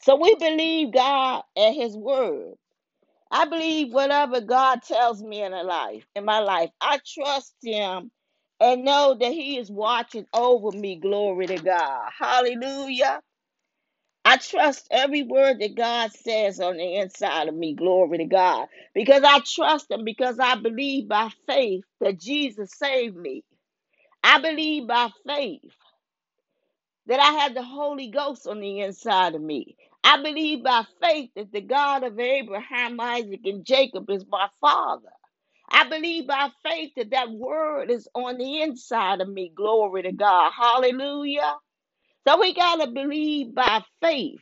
So 0.03 0.17
we 0.17 0.35
believe 0.37 0.93
God 0.93 1.43
and 1.57 1.75
His 1.75 1.97
word. 1.97 2.55
I 3.31 3.47
believe 3.47 3.93
whatever 3.93 4.41
God 4.41 4.83
tells 4.83 5.23
me 5.23 5.43
in 5.43 5.53
a 5.53 5.63
life, 5.63 6.05
in 6.17 6.25
my 6.25 6.41
life, 6.41 6.71
I 6.81 7.01
trust 7.07 7.55
Him 7.63 8.11
and 8.61 8.85
know 8.85 9.17
that 9.21 9.33
He 9.33 9.59
is 9.59 9.71
watching 9.71 10.27
over 10.33 10.77
me. 10.77 10.97
Glory 10.97 11.47
to 11.49 11.57
God. 11.59 12.11
Hallelujah. 12.19 13.21
I 14.25 14.39
trust 14.39 14.89
every 14.91 15.23
word 15.23 15.61
that 15.61 15.77
God 15.77 16.13
says 16.13 16.61
on 16.61 16.77
the 16.79 16.97
inside 16.97 17.49
of 17.49 17.55
me. 17.55 17.75
Glory 17.75 18.19
to 18.19 18.25
God. 18.27 18.69
Because 18.95 19.23
I 19.25 19.41
trust 19.41 19.91
Him, 19.91 20.05
because 20.05 20.39
I 20.41 20.57
believe 20.57 21.09
by 21.09 21.31
faith 21.47 21.85
that 22.01 22.21
Jesus 22.21 22.71
saved 22.77 23.17
me. 23.17 23.45
I 24.26 24.40
believe 24.40 24.88
by 24.88 25.11
faith 25.28 25.62
that 27.06 27.21
I 27.21 27.42
have 27.42 27.54
the 27.54 27.62
Holy 27.62 28.11
Ghost 28.11 28.47
on 28.47 28.61
the 28.61 28.80
inside 28.80 29.35
of 29.35 29.42
me. 29.42 29.76
I 30.04 30.23
believe 30.23 30.64
by 30.64 30.85
faith 31.02 31.30
that 31.37 31.52
the 31.52 31.61
God 31.61 32.04
of 32.04 32.18
Abraham, 32.18 33.00
Isaac, 33.00 33.40
and 33.45 33.64
Jacob 33.64 34.11
is 34.11 34.25
my 34.28 34.49
Father. 34.61 35.09
I 35.71 35.88
believe 35.88 36.26
by 36.28 36.50
faith 36.64 36.92
that 36.97 37.11
that 37.11 37.30
word 37.33 37.90
is 37.90 38.09
on 38.14 38.38
the 38.38 38.62
inside 38.62 39.21
of 39.21 39.28
me. 39.28 39.52
Glory 39.54 40.02
to 40.04 40.12
God. 40.12 40.52
Hallelujah. 40.56 41.56
So 42.28 42.40
we 42.40 42.54
got 42.54 42.76
to 42.85 42.92
believe 42.92 43.54
by 43.54 43.83
faith 44.02 44.40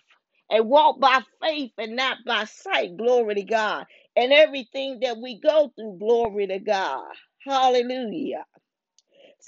and 0.50 0.68
walk 0.68 1.00
by 1.00 1.20
faith 1.42 1.72
and 1.78 1.96
not 1.96 2.18
by 2.26 2.44
sight. 2.46 2.96
Glory 2.98 3.36
to 3.36 3.44
God. 3.44 3.86
And 4.16 4.32
everything 4.32 5.00
that 5.02 5.18
we 5.18 5.40
go 5.40 5.72
through, 5.76 5.98
glory 6.00 6.48
to 6.48 6.60
God. 6.60 7.04
Hallelujah. 7.46 8.44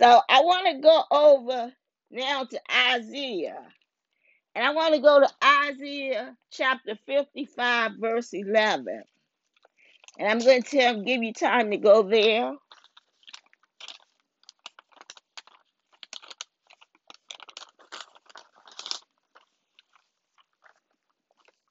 So 0.01 0.23
I 0.29 0.43
want 0.43 0.69
to 0.69 0.83
go 0.83 1.05
over 1.11 1.73
now 2.11 2.45
to 2.45 2.61
Isaiah. 2.95 3.63
And 4.55 4.65
I 4.67 4.73
want 4.73 4.95
to 4.95 5.01
go 5.01 5.21
to 5.21 5.29
Isaiah 5.45 6.37
chapter 6.53 6.99
55, 7.07 7.93
verse 8.01 8.31
11. 8.35 9.03
And 10.19 10.29
I'm 10.29 10.41
going 10.41 10.63
to 10.63 10.71
tell, 10.71 11.03
give 11.03 11.23
you 11.23 11.33
time 11.33 11.71
to 11.73 11.79
go 11.79 12.03
there. 12.03 12.55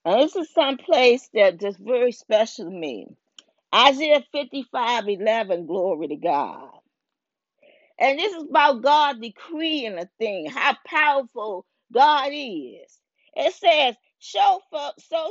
And 0.05 0.22
this 0.22 0.36
is 0.36 0.51
some 0.53 0.77
place 0.77 1.29
that 1.34 1.63
is 1.63 1.77
very 1.77 2.12
special 2.13 2.65
to 2.65 2.72
me. 2.72 3.08
Isaiah 3.75 4.24
55, 4.34 5.10
11, 5.10 5.67
glory 5.67 6.10
to 6.10 6.15
God. 6.17 6.70
And 8.00 8.20
this 8.20 8.34
is 8.34 8.44
about 8.44 8.82
God 8.82 9.22
decreeing 9.22 9.98
a 9.98 10.10
thing, 10.20 10.48
how 10.50 10.75
powerful 10.86 11.66
God 11.94 12.30
is. 12.34 13.00
It 13.36 13.54
says, 13.54 13.96
so, 14.20 14.62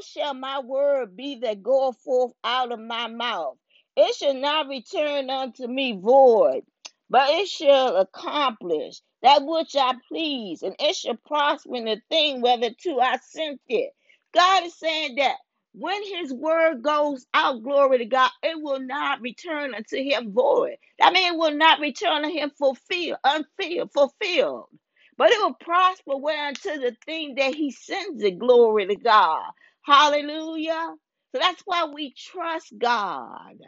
shall 0.03 0.35
my 0.35 0.61
word 0.61 1.17
be 1.17 1.37
that 1.41 1.63
goeth 1.63 1.99
forth 1.99 2.33
out 2.45 2.73
of 2.73 2.81
my 2.81 3.09
mouth. 3.09 3.57
It 3.97 4.15
shall 4.17 4.35
not 4.35 4.69
return 4.69 5.31
unto 5.31 5.67
me 5.67 5.93
void, 6.01 6.63
but 7.11 7.31
it 7.31 7.49
shall 7.49 7.97
accomplish 7.97 9.01
that 9.23 9.45
which 9.45 9.77
I 9.77 9.95
please, 10.09 10.63
and 10.63 10.75
it 10.79 10.97
shall 10.97 11.17
prosper 11.27 11.77
in 11.77 11.85
the 11.87 12.01
thing 12.11 12.41
whether 12.41 12.71
to 12.71 13.01
I 13.01 13.19
sent 13.19 13.61
it. 13.69 13.93
God 14.35 14.65
is 14.65 14.75
saying 14.79 15.17
that 15.17 15.37
when 15.75 16.03
his 16.05 16.33
word 16.33 16.83
goes 16.83 17.27
out, 17.35 17.63
glory 17.63 17.99
to 18.01 18.07
God, 18.07 18.31
it 18.43 18.61
will 18.63 18.81
not 18.81 19.23
return 19.23 19.75
unto 19.75 19.99
him 19.99 20.33
void. 20.33 20.77
That 21.01 21.15
means 21.15 21.33
it 21.35 21.39
will 21.39 21.55
not 21.57 21.81
return 21.81 22.23
to 22.25 22.31
him 22.31 22.53
fulfilled, 22.59 23.19
unfilled, 23.25 23.93
fulfilled. 23.95 24.69
But 25.19 25.33
it 25.33 25.41
will 25.41 25.55
prosper 25.55 26.17
whereunto 26.17 26.79
the 26.81 26.97
thing 27.07 27.37
that 27.37 27.55
he 27.55 27.73
sends 27.73 28.23
it, 28.25 28.39
glory 28.41 28.87
to 28.89 28.97
God. 28.97 29.45
Hallelujah. 29.83 30.95
So 31.35 31.41
that's 31.41 31.63
why 31.67 31.87
we 31.87 32.15
trust 32.17 32.75
God. 32.79 33.59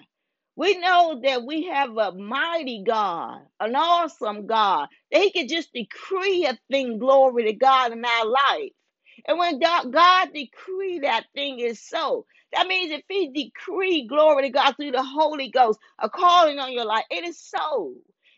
We 0.57 0.77
know 0.79 1.21
that 1.25 1.45
we 1.45 1.65
have 1.67 1.97
a 1.97 2.13
mighty 2.13 2.83
God, 2.87 3.41
an 3.59 3.75
awesome 3.75 4.47
God, 4.47 4.89
that 5.11 5.23
He 5.23 5.31
can 5.33 5.49
just 5.49 5.73
decree 5.73 6.45
a 6.47 6.59
thing, 6.71 6.99
glory 6.99 7.45
to 7.47 7.53
God, 7.55 7.93
in 7.93 8.05
our 8.05 8.27
life. 8.27 8.73
And 9.29 9.39
when 9.39 9.61
God, 9.61 9.93
God 9.93 10.31
that 11.03 11.25
thing 11.35 11.61
is 11.61 11.81
so, 11.83 12.27
that 12.55 12.69
means 12.69 12.93
if 12.93 13.03
He 13.09 13.31
decree 13.33 14.07
glory 14.09 14.45
to 14.45 14.51
God 14.51 14.75
through 14.77 14.93
the 14.93 15.05
Holy 15.05 15.51
Ghost, 15.51 15.79
a 16.01 16.11
calling 16.11 16.59
on 16.61 16.73
your 16.73 16.87
life, 16.87 17.05
it 17.11 17.25
is 17.25 17.41
so. 17.41 17.95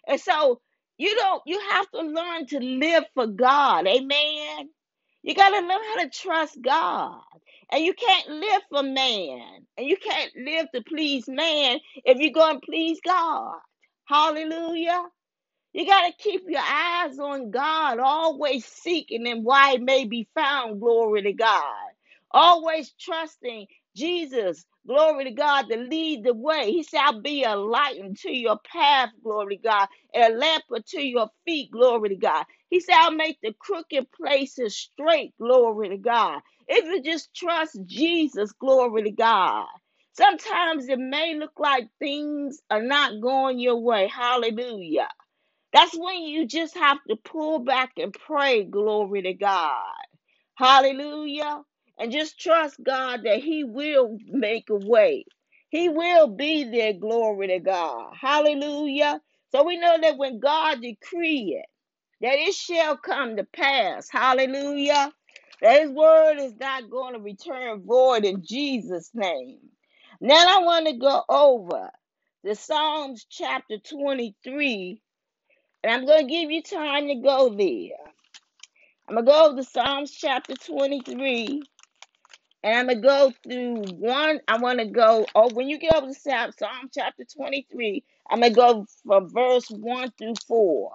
And 0.09 0.21
so 0.21 0.61
you 0.99 1.14
don't, 1.16 1.42
you 1.47 1.61
have 1.73 1.90
to 1.92 2.00
learn 2.02 2.47
to 2.49 2.61
live 2.61 3.04
for 3.14 3.26
God. 3.26 3.87
Amen. 3.88 4.71
You 5.23 5.35
got 5.35 5.50
to 5.50 5.61
learn 5.66 5.71
how 5.71 6.04
to 6.04 6.11
trust 6.11 6.59
God. 6.62 7.21
And 7.73 7.85
you 7.85 7.95
can't 7.95 8.30
live 8.30 8.62
for 8.71 8.83
man. 8.85 9.66
And 9.78 9.88
you 9.88 9.97
can't 9.97 10.33
live 10.37 10.68
to 10.75 10.83
please 10.83 11.26
man 11.28 11.80
if 12.04 12.18
you're 12.18 12.33
going 12.33 12.61
to 12.61 12.66
please 12.66 13.00
God. 13.04 13.57
Hallelujah. 14.07 15.02
You 15.78 15.87
got 15.87 16.08
to 16.08 16.14
keep 16.18 16.42
your 16.49 16.61
eyes 16.61 17.18
on 17.20 17.52
God, 17.52 18.00
always 18.00 18.66
seeking 18.66 19.26
Him 19.26 19.44
why 19.44 19.75
it 19.75 19.82
may 19.82 20.06
be 20.06 20.28
found. 20.37 20.82
Glory 20.82 21.23
to 21.23 21.32
God. 21.35 21.92
Always 22.32 22.92
trusting 23.00 23.68
Jesus. 23.97 24.66
Glory 24.87 25.26
to 25.26 25.32
God 25.32 25.68
to 25.70 25.78
lead 25.78 26.25
the 26.25 26.35
way. 26.35 26.73
He 26.73 26.85
shall 26.85 27.23
be 27.23 27.44
a 27.44 27.56
light 27.56 28.00
unto 28.04 28.30
your 28.30 28.58
path. 28.70 29.11
Glory 29.25 29.58
to 29.58 29.62
God. 29.64 29.88
And 30.14 30.35
a 30.35 30.38
lamp 30.38 30.64
unto 30.75 31.00
your 31.00 31.30
feet. 31.47 31.70
Glory 31.73 32.11
to 32.11 32.16
God. 32.16 32.47
He 32.70 32.80
said, 32.80 32.97
I'll 32.97 33.12
make 33.14 33.38
the 33.42 33.54
crooked 33.58 34.08
places 34.12 34.76
straight. 34.76 35.35
Glory 35.40 35.90
to 35.90 35.99
God. 35.99 36.42
If 36.68 36.85
you 36.87 37.02
just 37.02 37.35
trust 37.35 37.78
Jesus, 37.87 38.52
glory 38.52 39.04
to 39.04 39.12
God. 39.12 39.68
Sometimes 40.14 40.90
it 40.90 41.00
may 41.00 41.37
look 41.37 41.58
like 41.58 41.88
things 42.00 42.61
are 42.70 42.82
not 42.82 43.23
going 43.23 43.61
your 43.61 43.78
way. 43.78 44.11
Hallelujah. 44.14 45.08
That's 45.73 45.97
when 45.99 46.23
you 46.25 46.47
just 46.47 46.77
have 46.77 46.99
to 47.11 47.17
pull 47.17 47.61
back 47.61 47.93
and 47.99 48.13
pray, 48.15 48.65
glory 48.65 49.23
to 49.23 49.35
God. 49.35 49.95
Hallelujah. 50.57 51.63
And 51.99 52.13
just 52.13 52.41
trust 52.41 52.77
God 52.85 53.23
that 53.25 53.41
He 53.41 53.65
will 53.65 54.19
make 54.29 54.71
a 54.71 54.77
way. 54.77 55.27
He 55.71 55.89
will 55.91 56.29
be 56.29 56.65
there, 56.65 56.95
glory 56.95 57.49
to 57.49 57.61
God. 57.61 58.15
Hallelujah. 58.21 59.21
So 59.53 59.65
we 59.65 59.79
know 59.79 59.99
that 60.03 60.19
when 60.19 60.41
God 60.41 60.83
decree 60.83 61.59
it, 61.61 61.67
that 62.23 62.39
it 62.39 62.55
shall 62.55 62.97
come 62.99 63.37
to 63.37 63.45
pass. 63.45 64.09
Hallelujah. 64.11 65.13
That 65.63 65.83
His 65.83 65.93
word 65.93 66.39
is 66.41 66.55
not 66.61 66.91
going 66.91 67.15
to 67.15 67.21
return 67.21 67.85
void 67.85 68.25
in 68.25 68.45
Jesus' 68.45 69.11
name. 69.15 69.61
Now 70.21 70.61
I 70.61 70.65
want 70.65 70.89
to 70.89 70.95
go 70.99 71.23
over 71.29 71.91
the 72.45 72.55
Psalms 72.57 73.27
chapter 73.31 73.79
23 73.79 75.01
and 75.88 75.97
I'm 75.97 76.07
going 76.07 76.26
to 76.26 76.30
give 76.30 76.50
you 76.50 76.62
time 76.62 77.09
to 77.09 77.14
go 77.14 77.49
there. 77.49 77.97
I'm 79.09 79.14
going 79.14 79.25
to 79.25 79.33
go 79.33 79.57
to 79.57 79.64
Psalms 79.64 80.11
chapter 80.11 80.54
23. 80.54 81.62
And 82.62 82.78
I'm 82.78 82.87
going 82.88 83.00
to 83.00 83.09
go 83.09 83.33
through 83.42 83.97
one. 83.97 84.40
I 84.47 84.59
want 84.59 84.80
to 84.80 84.85
go, 84.85 85.25
oh, 85.35 85.50
when 85.54 85.71
you 85.71 85.78
get 85.78 85.95
over 85.95 86.09
to 86.09 86.12
Psalm, 86.12 86.50
Psalm 86.59 86.90
chapter 86.92 87.25
23, 87.25 88.04
I'm 88.28 88.40
going 88.40 88.52
to 88.52 88.57
go 88.57 88.87
from 89.07 89.30
verse 89.30 89.71
1 89.71 90.11
through 90.18 90.35
4. 90.47 90.92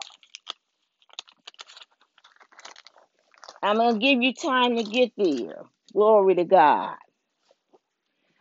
I'm 3.64 3.78
going 3.78 3.96
to 3.96 4.00
give 4.00 4.22
you 4.22 4.36
time 4.36 4.76
to 4.78 4.84
get 4.84 5.12
there. 5.18 5.64
Glory 5.92 6.36
to 6.36 6.44
God. 6.44 6.98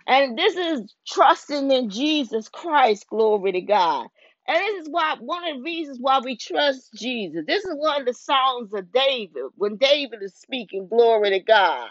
And 0.07 0.37
this 0.37 0.55
is 0.55 0.95
trusting 1.09 1.71
in 1.71 1.89
Jesus 1.89 2.51
Christ. 2.51 3.07
Glory 3.09 3.53
to 3.53 3.63
God. 3.63 4.09
And 4.49 4.59
this 4.59 4.83
is 4.83 4.91
why 4.91 5.17
one 5.21 5.49
of 5.49 5.57
the 5.59 5.63
reasons 5.63 5.99
why 6.01 6.21
we 6.25 6.37
trust 6.37 6.93
Jesus. 6.95 7.45
This 7.47 7.65
is 7.65 7.75
one 7.77 8.01
of 8.03 8.07
the 8.07 8.15
songs 8.15 8.75
of 8.75 8.93
David 8.93 9.45
when 9.57 9.77
David 9.77 10.23
is 10.23 10.35
speaking, 10.37 10.89
glory 10.89 11.31
to 11.31 11.41
God. 11.41 11.89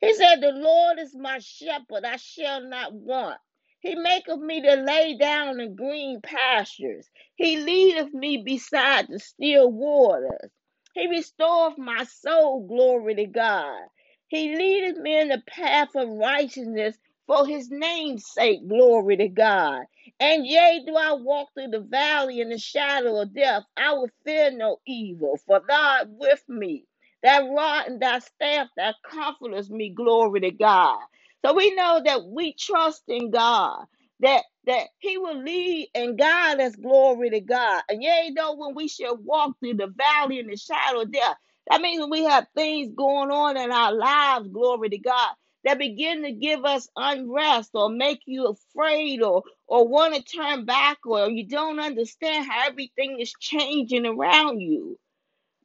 He 0.00 0.14
said, 0.14 0.42
The 0.42 0.52
Lord 0.52 1.00
is 1.00 1.16
my 1.16 1.40
shepherd, 1.40 2.04
I 2.06 2.16
shall 2.18 2.62
not 2.62 2.94
want. 2.94 3.38
He 3.80 3.96
maketh 3.96 4.40
me 4.40 4.62
to 4.62 4.76
lay 4.76 5.16
down 5.18 5.60
in 5.60 5.76
green 5.76 6.20
pastures. 6.22 7.08
He 7.36 7.58
leadeth 7.58 8.14
me 8.14 8.42
beside 8.44 9.08
the 9.08 9.20
still 9.20 9.72
waters. 9.72 10.52
He 10.94 11.08
restoreth 11.08 11.78
my 11.78 12.04
soul, 12.04 12.66
glory 12.68 13.16
to 13.16 13.26
God. 13.26 13.82
He 14.28 14.56
leadeth 14.56 14.98
me 14.98 15.20
in 15.20 15.28
the 15.30 15.42
path 15.48 15.90
of 15.96 16.10
righteousness 16.10 16.96
for 17.30 17.46
his 17.46 17.70
name's 17.70 18.26
sake, 18.26 18.68
glory 18.68 19.16
to 19.18 19.28
God. 19.28 19.84
And 20.18 20.46
yea, 20.46 20.82
do 20.84 20.96
I 20.96 21.12
walk 21.12 21.50
through 21.54 21.68
the 21.68 21.80
valley 21.80 22.40
in 22.40 22.50
the 22.50 22.58
shadow 22.58 23.22
of 23.22 23.34
death, 23.34 23.62
I 23.78 23.94
will 23.94 24.10
fear 24.26 24.50
no 24.50 24.78
evil, 24.86 25.38
for 25.46 25.62
thou 25.68 26.06
with 26.08 26.42
me. 26.48 26.86
That 27.22 27.44
rod 27.48 27.86
and 27.86 28.02
that 28.02 28.24
staff 28.24 28.68
that 28.78 28.96
comforts 29.08 29.70
me, 29.70 29.90
glory 29.90 30.40
to 30.40 30.50
God. 30.50 30.98
So 31.46 31.54
we 31.54 31.74
know 31.76 32.02
that 32.04 32.24
we 32.26 32.54
trust 32.54 33.04
in 33.08 33.30
God, 33.30 33.84
that 34.22 34.42
that 34.66 34.88
He 34.98 35.18
will 35.18 35.42
lead 35.42 35.90
and 35.94 36.18
guide 36.18 36.60
us, 36.60 36.76
glory 36.76 37.30
to 37.30 37.40
God. 37.42 37.82
And 37.90 38.02
yea, 38.02 38.32
though 38.36 38.56
when 38.56 38.74
we 38.74 38.88
shall 38.88 39.16
walk 39.18 39.56
through 39.60 39.76
the 39.76 39.88
valley 39.88 40.40
in 40.40 40.48
the 40.48 40.56
shadow 40.56 41.02
of 41.02 41.12
death, 41.12 41.36
that 41.70 41.82
means 41.82 42.00
when 42.02 42.10
we 42.10 42.24
have 42.24 42.48
things 42.56 42.92
going 42.96 43.30
on 43.30 43.56
in 43.58 43.72
our 43.72 43.94
lives, 43.94 44.48
glory 44.48 44.90
to 44.90 44.98
God, 44.98 45.30
that 45.64 45.78
begin 45.78 46.22
to 46.24 46.32
give 46.32 46.64
us 46.64 46.88
unrest 46.96 47.70
or 47.74 47.90
make 47.90 48.20
you 48.26 48.48
afraid 48.48 49.22
or 49.22 49.42
or 49.66 49.88
want 49.88 50.14
to 50.14 50.22
turn 50.22 50.64
back 50.66 50.98
or 51.06 51.30
you 51.30 51.46
don't 51.46 51.80
understand 51.80 52.46
how 52.50 52.68
everything 52.68 53.18
is 53.20 53.32
changing 53.40 54.06
around 54.06 54.60
you. 54.60 54.98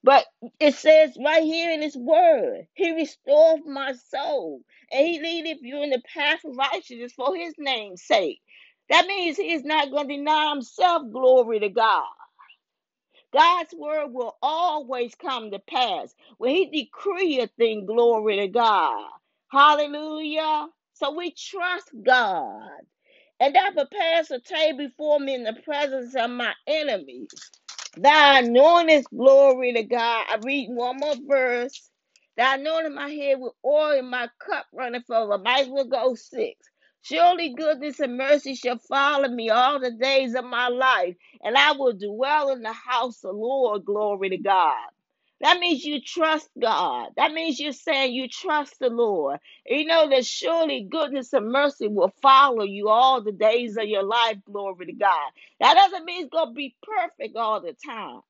But 0.04 0.26
it 0.60 0.76
says 0.76 1.18
right 1.24 1.44
here 1.44 1.72
in 1.72 1.82
his 1.82 1.98
word, 1.98 2.68
he 2.74 2.94
restored 2.94 3.62
my 3.66 3.94
soul 4.10 4.62
and 4.92 5.08
he 5.08 5.22
leadeth 5.22 5.60
you 5.62 5.84
in 5.84 5.90
the 5.92 6.02
path 6.14 6.40
of 6.46 6.56
righteousness 6.58 7.14
for 7.14 7.36
his 7.36 7.54
name's 7.58 8.04
sake. 8.04 8.42
That 8.90 9.08
means 9.08 9.38
he 9.38 9.54
is 9.54 9.64
not 9.66 9.92
going 9.92 10.08
to 10.08 10.18
deny 10.18 10.52
himself 10.52 11.04
glory 11.12 11.60
to 11.60 11.70
God. 11.70 12.06
God's 13.34 13.76
word 13.76 14.10
will 14.14 14.38
always 14.44 15.16
come 15.16 15.52
to 15.52 15.60
pass. 15.60 16.16
When 16.40 16.56
he 16.56 16.68
decree 16.86 17.42
a 17.42 17.48
thing, 17.48 17.86
glory 17.86 18.38
to 18.38 18.50
God. 18.50 19.10
Hallelujah. 19.56 20.68
So 20.96 21.16
we 21.16 21.32
trust 21.34 21.92
God. 22.06 22.70
And 23.40 23.56
that 23.56 23.76
prepares 23.76 24.32
a 24.32 24.40
table 24.42 24.80
before 24.88 25.20
me 25.20 25.36
in 25.36 25.44
the 25.46 25.54
presence 25.66 26.16
of 26.16 26.32
my 26.32 26.54
enemies. 26.68 27.30
Thy 27.98 28.40
anointed 28.42 29.06
glory 29.16 29.74
to 29.74 29.84
God. 29.84 30.26
I 30.30 30.40
read 30.44 30.70
one 30.72 30.98
more 31.00 31.16
verse. 31.28 31.90
Thy 32.38 32.56
anointed 32.56 32.94
my 32.94 33.10
head 33.10 33.40
with 33.40 33.54
oil, 33.66 34.00
and 34.00 34.10
my 34.12 34.30
cup 34.40 34.68
runneth 34.74 35.10
over. 35.12 35.38
Might 35.40 35.64
as 35.64 35.70
well 35.70 35.86
go 35.86 36.16
six. 36.16 36.60
Surely 37.04 37.54
goodness 37.56 38.02
and 38.02 38.18
mercy 38.18 38.56
shall 38.56 38.80
follow 38.80 39.30
me 39.30 39.50
all 39.52 39.80
the 39.80 39.92
days 39.92 40.36
of 40.36 40.46
my 40.46 40.70
life, 40.70 41.16
and 41.44 41.58
I 41.58 41.74
will 41.74 41.94
dwell 41.94 42.52
in 42.52 42.64
the 42.64 42.74
house 42.74 43.24
of 43.24 43.32
the 43.32 43.38
Lord. 43.38 43.86
Glory 43.86 44.30
to 44.32 44.38
God. 44.40 44.90
That 45.42 45.60
means 45.60 45.84
you 45.86 46.02
trust 46.02 46.50
God. 46.62 47.10
That 47.18 47.34
means 47.34 47.60
you're 47.60 47.74
saying 47.74 48.14
you 48.14 48.28
trust 48.30 48.80
the 48.80 48.90
Lord. 48.90 49.40
You 49.66 49.86
know 49.86 50.10
that 50.10 50.26
surely 50.26 50.88
goodness 50.90 51.34
and 51.34 51.52
mercy 51.52 51.88
will 51.88 52.14
follow 52.22 52.64
you 52.64 52.90
all 52.90 53.22
the 53.22 53.32
days 53.34 53.78
of 53.78 53.86
your 53.86 54.04
life. 54.04 54.38
Glory 54.46 54.88
to 54.88 54.94
God. 54.94 55.32
That 55.60 55.76
doesn't 55.76 56.06
mean 56.06 56.24
it's 56.26 56.32
going 56.34 56.50
to 56.50 56.54
be 56.56 56.76
perfect 56.84 57.36
all 57.38 57.62
the 57.62 57.76
time. 57.86 58.22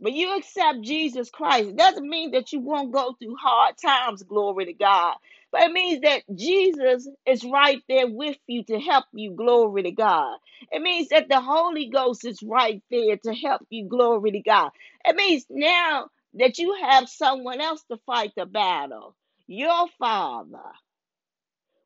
But 0.00 0.12
you 0.12 0.36
accept 0.36 0.82
Jesus 0.82 1.30
Christ. 1.30 1.70
It 1.70 1.76
doesn't 1.76 2.08
mean 2.08 2.32
that 2.32 2.52
you 2.52 2.60
won't 2.60 2.92
go 2.92 3.14
through 3.14 3.36
hard 3.36 3.76
times, 3.78 4.22
glory 4.22 4.66
to 4.66 4.74
God. 4.74 5.16
But 5.52 5.62
it 5.62 5.72
means 5.72 6.02
that 6.02 6.22
Jesus 6.34 7.08
is 7.26 7.44
right 7.44 7.82
there 7.88 8.08
with 8.08 8.36
you 8.46 8.64
to 8.64 8.78
help 8.80 9.06
you, 9.14 9.32
glory 9.32 9.84
to 9.84 9.92
God. 9.92 10.38
It 10.72 10.82
means 10.82 11.08
that 11.10 11.28
the 11.30 11.40
Holy 11.40 11.88
Ghost 11.88 12.26
is 12.26 12.42
right 12.42 12.82
there 12.90 13.16
to 13.18 13.34
help 13.34 13.62
you, 13.70 13.88
glory 13.88 14.32
to 14.32 14.40
God. 14.40 14.72
It 15.06 15.16
means 15.16 15.46
now 15.48 16.08
that 16.34 16.58
you 16.58 16.76
have 16.82 17.08
someone 17.08 17.60
else 17.60 17.82
to 17.90 17.98
fight 18.06 18.32
the 18.36 18.46
battle. 18.46 19.16
Your 19.48 19.88
Father. 19.98 20.72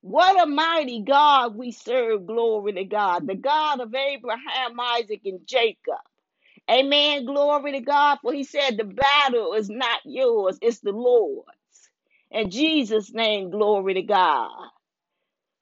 What 0.02 0.42
a 0.42 0.46
mighty 0.46 1.02
God 1.02 1.56
we 1.56 1.72
serve, 1.72 2.26
glory 2.26 2.74
to 2.74 2.84
God. 2.84 3.26
The 3.26 3.34
God 3.36 3.80
of 3.80 3.94
Abraham, 3.94 4.78
Isaac, 4.80 5.22
and 5.24 5.40
Jacob. 5.46 5.96
Amen. 6.70 7.26
Glory 7.26 7.72
to 7.72 7.80
God. 7.80 8.18
For 8.22 8.32
he 8.32 8.44
said, 8.44 8.76
The 8.78 8.84
battle 8.84 9.54
is 9.54 9.70
not 9.70 10.00
yours, 10.04 10.58
it's 10.62 10.80
the 10.80 10.92
Lord's. 10.92 11.48
In 12.30 12.50
Jesus' 12.50 13.12
name, 13.12 13.50
glory 13.50 13.94
to 13.94 14.02
God. 14.02 14.50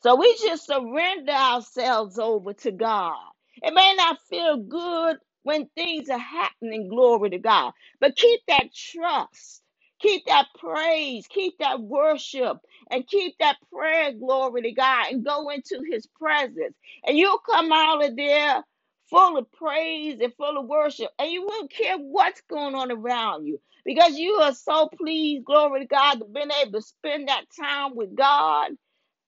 So 0.02 0.16
we 0.16 0.36
just 0.42 0.66
surrender 0.66 1.32
ourselves 1.32 2.18
over 2.18 2.54
to 2.54 2.72
God. 2.72 3.16
It 3.62 3.74
may 3.74 3.94
not 3.96 4.18
feel 4.30 4.58
good 4.58 5.16
when 5.46 5.68
things 5.76 6.10
are 6.10 6.18
happening, 6.18 6.88
glory 6.88 7.30
to 7.32 7.38
God, 7.40 7.72
but 8.00 8.16
keep 8.16 8.42
that 8.48 8.74
trust. 8.74 9.62
Keep 10.02 10.26
that 10.26 10.48
praise, 10.58 11.26
keep 11.28 11.58
that 11.60 11.80
worship, 11.80 12.58
and 12.90 13.08
keep 13.08 13.36
that 13.40 13.56
prayer, 13.72 14.12
glory 14.12 14.62
to 14.62 14.72
God, 14.72 15.08
and 15.12 15.24
go 15.24 15.50
into 15.50 15.82
his 15.90 16.06
presence. 16.08 16.76
And 17.06 17.18
you'll 17.18 17.38
come 17.40 17.72
out 17.72 18.04
of 18.04 18.16
there 18.16 18.64
full 19.10 19.38
of 19.38 19.52
praise 19.52 20.18
and 20.22 20.34
full 20.36 20.58
of 20.58 20.66
worship, 20.68 21.10
and 21.18 21.32
you 21.32 21.46
won't 21.46 21.72
care 21.72 21.98
what's 21.98 22.42
going 22.50 22.76
on 22.76 22.92
around 22.92 23.46
you 23.46 23.60
because 23.86 24.18
you 24.18 24.34
are 24.34 24.54
so 24.54 24.90
pleased, 24.98 25.46
glory 25.46 25.82
to 25.82 25.86
God, 25.88 26.16
to 26.20 26.26
being 26.26 26.50
able 26.62 26.72
to 26.74 26.82
spend 26.82 27.28
that 27.28 27.44
time 27.60 27.96
with 27.96 28.16
God 28.16 28.72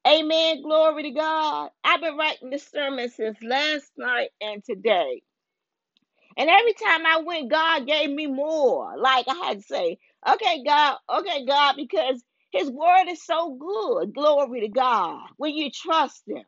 Amen. 0.09 0.63
Glory 0.65 1.05
to 1.05 1.13
God. 1.13 1.71
I've 1.85 2.03
been 2.03 2.19
writing 2.19 2.51
this 2.51 2.67
sermon 2.69 3.09
since 3.11 3.39
last 3.45 3.93
night 3.99 4.31
and 4.43 4.65
today. 4.65 5.23
And 6.39 6.51
every 6.51 6.75
time 6.75 7.07
I 7.07 7.23
went, 7.27 7.53
God 7.53 7.87
gave 7.89 8.11
me 8.11 8.29
more. 8.29 8.99
Like 8.99 9.27
I 9.29 9.37
had 9.49 9.59
to 9.61 9.65
say, 9.65 9.99
okay, 10.29 10.65
God, 10.67 10.99
okay, 11.19 11.47
God, 11.47 11.77
because 11.77 12.25
His 12.53 12.71
word 12.71 13.07
is 13.11 13.25
so 13.25 13.55
good. 13.61 14.15
Glory 14.15 14.63
to 14.63 14.69
God. 14.71 15.21
When 15.39 15.55
you 15.55 15.71
trust 15.73 16.25
Him, 16.29 16.45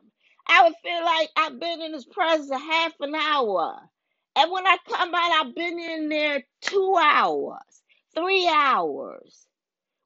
I 0.47 0.65
would 0.65 0.75
feel 0.83 1.05
like 1.05 1.29
I've 1.37 1.59
been 1.61 1.81
in 1.83 1.93
His 1.93 2.05
presence 2.07 2.51
a 2.51 2.59
half 2.59 2.93
an 3.01 3.15
hour. 3.15 3.79
And 4.37 4.51
when 4.51 4.67
I 4.67 4.77
come 4.89 5.15
out, 5.15 5.47
I've 5.47 5.55
been 5.55 5.79
in 5.79 6.09
there 6.09 6.43
two 6.63 6.97
hours, 7.01 7.61
three 8.15 8.49
hours. 8.49 9.47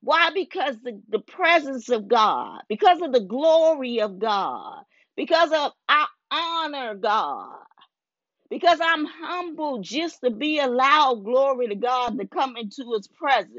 Why? 0.02 0.32
Because 0.34 0.78
the, 0.84 1.02
the 1.10 1.20
presence 1.20 1.90
of 1.90 2.08
God, 2.08 2.62
because 2.70 3.02
of 3.02 3.14
the 3.14 3.22
glory 3.22 4.02
of 4.02 4.20
God, 4.20 4.84
because 5.18 5.52
of 5.52 5.74
I 5.90 6.08
honor 6.32 6.96
God. 6.96 7.58
Because 8.50 8.80
I'm 8.84 9.06
humble 9.06 9.82
just 9.82 10.22
to 10.22 10.32
be 10.32 10.60
allowed, 10.60 11.26
glory 11.26 11.68
to 11.70 11.76
God, 11.76 12.20
to 12.20 12.28
come 12.28 12.58
into 12.58 12.94
his 12.96 13.08
presence. 13.08 13.54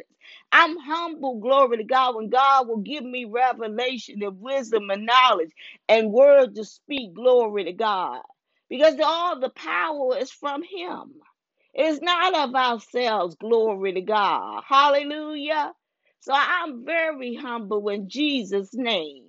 I'm 0.52 0.78
humble, 0.78 1.40
glory 1.40 1.78
to 1.78 1.84
God, 1.84 2.16
when 2.16 2.30
God 2.30 2.68
will 2.68 2.78
give 2.78 3.04
me 3.04 3.26
revelation 3.26 4.22
and 4.22 4.40
wisdom 4.40 4.90
and 4.90 5.06
knowledge 5.06 5.52
and 5.88 6.12
word 6.12 6.56
to 6.56 6.64
speak, 6.64 7.14
glory 7.14 7.64
to 7.66 7.72
God. 7.74 8.22
Because 8.70 8.96
all 9.04 9.40
the 9.40 9.50
power 9.50 10.18
is 10.18 10.32
from 10.32 10.62
him. 10.62 11.14
It's 11.74 12.02
not 12.02 12.34
of 12.36 12.54
ourselves, 12.56 13.36
glory 13.36 13.94
to 13.94 14.02
God. 14.02 14.64
Hallelujah. 14.68 15.72
So 16.20 16.34
I'm 16.34 16.84
very 16.84 17.36
humble 17.36 17.88
in 17.90 18.08
Jesus' 18.10 18.74
name. 18.74 19.24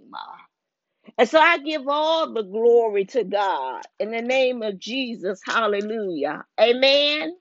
And 1.17 1.29
so 1.29 1.39
I 1.39 1.59
give 1.59 1.87
all 1.87 2.33
the 2.33 2.43
glory 2.43 3.05
to 3.07 3.23
God 3.25 3.83
in 3.99 4.11
the 4.11 4.21
name 4.21 4.63
of 4.63 4.79
Jesus. 4.79 5.41
Hallelujah. 5.45 6.45
Amen. 6.61 7.37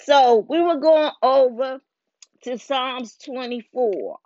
So 0.00 0.46
we 0.48 0.60
were 0.62 0.78
going 0.78 1.12
over 1.22 1.80
to 2.44 2.58
Psalms 2.58 3.16
24 3.24 4.18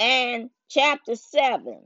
and 0.00 0.50
chapter 0.70 1.16
7. 1.16 1.80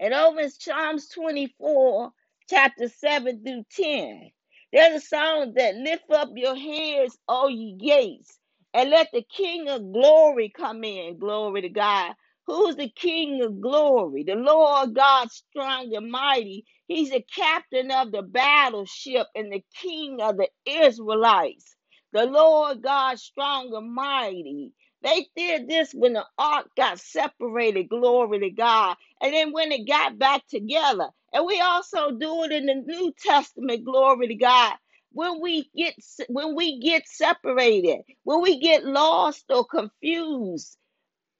And 0.00 0.14
over 0.14 0.40
in 0.40 0.50
Psalms 0.50 1.08
24, 1.08 2.12
chapter 2.50 2.88
7 2.88 3.42
through 3.44 3.64
10, 3.70 4.30
there's 4.72 5.02
a 5.02 5.06
song 5.06 5.54
that 5.56 5.76
lift 5.76 6.10
up 6.10 6.30
your 6.34 6.56
heads, 6.56 7.16
all 7.28 7.48
ye 7.50 7.76
gates, 7.78 8.38
and 8.74 8.90
let 8.90 9.08
the 9.12 9.22
King 9.22 9.68
of 9.68 9.92
glory 9.92 10.52
come 10.54 10.84
in. 10.84 11.18
Glory 11.18 11.62
to 11.62 11.70
God. 11.70 12.12
Who's 12.46 12.76
the 12.76 12.90
King 12.90 13.42
of 13.42 13.60
glory? 13.60 14.24
The 14.24 14.36
Lord 14.36 14.94
God, 14.94 15.30
strong 15.32 15.94
and 15.96 16.10
mighty. 16.10 16.66
He's 16.88 17.10
the 17.10 17.24
captain 17.34 17.90
of 17.92 18.12
the 18.12 18.22
battleship 18.22 19.28
and 19.34 19.52
the 19.52 19.64
King 19.82 20.20
of 20.22 20.36
the 20.38 20.48
Israelites. 20.66 21.76
The 22.12 22.26
Lord 22.26 22.82
God, 22.82 23.18
strong 23.20 23.74
and 23.74 23.92
mighty. 23.94 24.72
They 25.02 25.28
did 25.36 25.68
this 25.68 25.92
when 25.94 26.14
the 26.14 26.26
ark 26.38 26.68
got 26.76 27.00
separated. 27.00 27.88
Glory 27.90 28.40
to 28.40 28.50
God 28.50 28.96
and 29.22 29.34
then 29.34 29.52
when 29.52 29.72
it 29.72 29.88
got 29.88 30.18
back 30.18 30.46
together. 30.48 31.08
And 31.34 31.46
we 31.46 31.60
also 31.60 32.12
do 32.12 32.44
it 32.44 32.52
in 32.52 32.66
the 32.66 32.76
New 32.76 33.14
Testament, 33.20 33.84
glory 33.86 34.28
to 34.28 34.36
God. 34.36 34.74
When 35.12 35.40
we 35.42 35.70
get 35.76 35.94
when 36.28 36.56
we 36.56 36.80
get 36.80 37.08
separated, 37.08 38.00
when 38.24 38.42
we 38.42 38.60
get 38.60 38.84
lost 38.84 39.46
or 39.50 39.66
confused, 39.66 40.78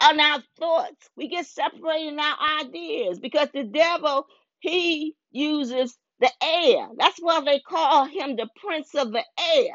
on 0.03 0.21
our 0.21 0.43
thoughts. 0.59 1.11
We 1.17 1.29
get 1.29 1.47
separated 1.47 2.15
in 2.15 2.21
our 2.21 2.37
ideas 2.63 3.21
because 3.21 3.51
the 3.55 3.65
devil, 3.65 4.27
he 4.61 5.17
uses 5.33 5.97
the 6.21 6.31
air. 6.43 6.89
That's 6.99 7.19
why 7.21 7.43
they 7.43 7.61
call 7.61 8.07
him 8.07 8.37
the 8.37 8.49
prince 8.65 8.95
of 8.97 9.13
the 9.13 9.25
air. 9.57 9.75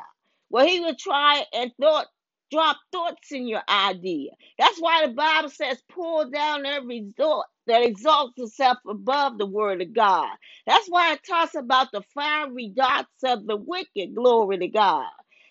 Well, 0.51 0.67
he 0.67 0.81
will 0.81 0.95
try 0.95 1.45
and 1.53 1.71
thought 1.81 2.07
drop 2.51 2.77
thoughts 2.93 3.31
in 3.33 3.47
your 3.47 3.63
idea. 3.69 4.31
That's 4.59 4.79
why 4.79 5.07
the 5.07 5.13
Bible 5.13 5.49
says, 5.49 5.81
pull 5.89 6.29
down 6.31 6.65
every 6.67 7.11
thought 7.17 7.47
that 7.67 7.83
exalts 7.83 8.35
itself 8.37 8.79
above 8.89 9.39
the 9.39 9.47
word 9.47 9.81
of 9.81 9.93
God. 9.93 10.29
That's 10.67 10.87
why 10.89 11.13
it 11.13 11.21
talks 11.27 11.55
about 11.55 11.91
the 11.93 12.03
fiery 12.15 12.73
darts 12.75 13.09
of 13.25 13.47
the 13.47 13.57
wicked. 13.57 14.15
Glory 14.15 14.59
to 14.59 14.69
God. 14.69 15.07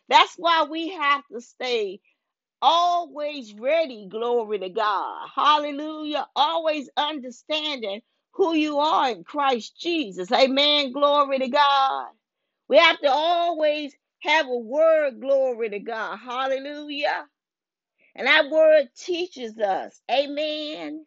That's 0.08 0.34
why 0.38 0.64
we 0.70 0.90
have 0.90 1.24
to 1.32 1.42
stay 1.42 2.00
always 2.62 3.54
ready, 3.54 4.08
glory 4.10 4.58
to 4.60 4.70
God. 4.70 5.28
Hallelujah. 5.34 6.28
Always 6.36 6.90
understanding 6.96 8.02
who 8.32 8.54
you 8.54 8.78
are 8.78 9.10
in 9.10 9.24
Christ 9.24 9.80
Jesus. 9.80 10.32
Amen. 10.32 10.92
Glory 10.92 11.38
to 11.40 11.48
God. 11.48 12.08
We 12.68 12.78
have 12.78 13.00
to 13.00 13.10
always 13.10 13.94
have 14.20 14.46
a 14.48 14.56
word, 14.58 15.20
glory 15.20 15.70
to 15.70 15.80
God. 15.80 16.18
Hallelujah. 16.18 17.26
And 18.16 18.26
that 18.28 18.50
word 18.50 18.90
teaches 18.98 19.58
us, 19.58 20.00
amen, 20.10 21.06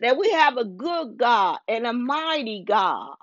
that 0.00 0.18
we 0.18 0.30
have 0.32 0.56
a 0.58 0.64
good 0.64 1.18
God 1.18 1.58
and 1.68 1.86
a 1.86 1.92
mighty 1.94 2.64
God 2.66 3.16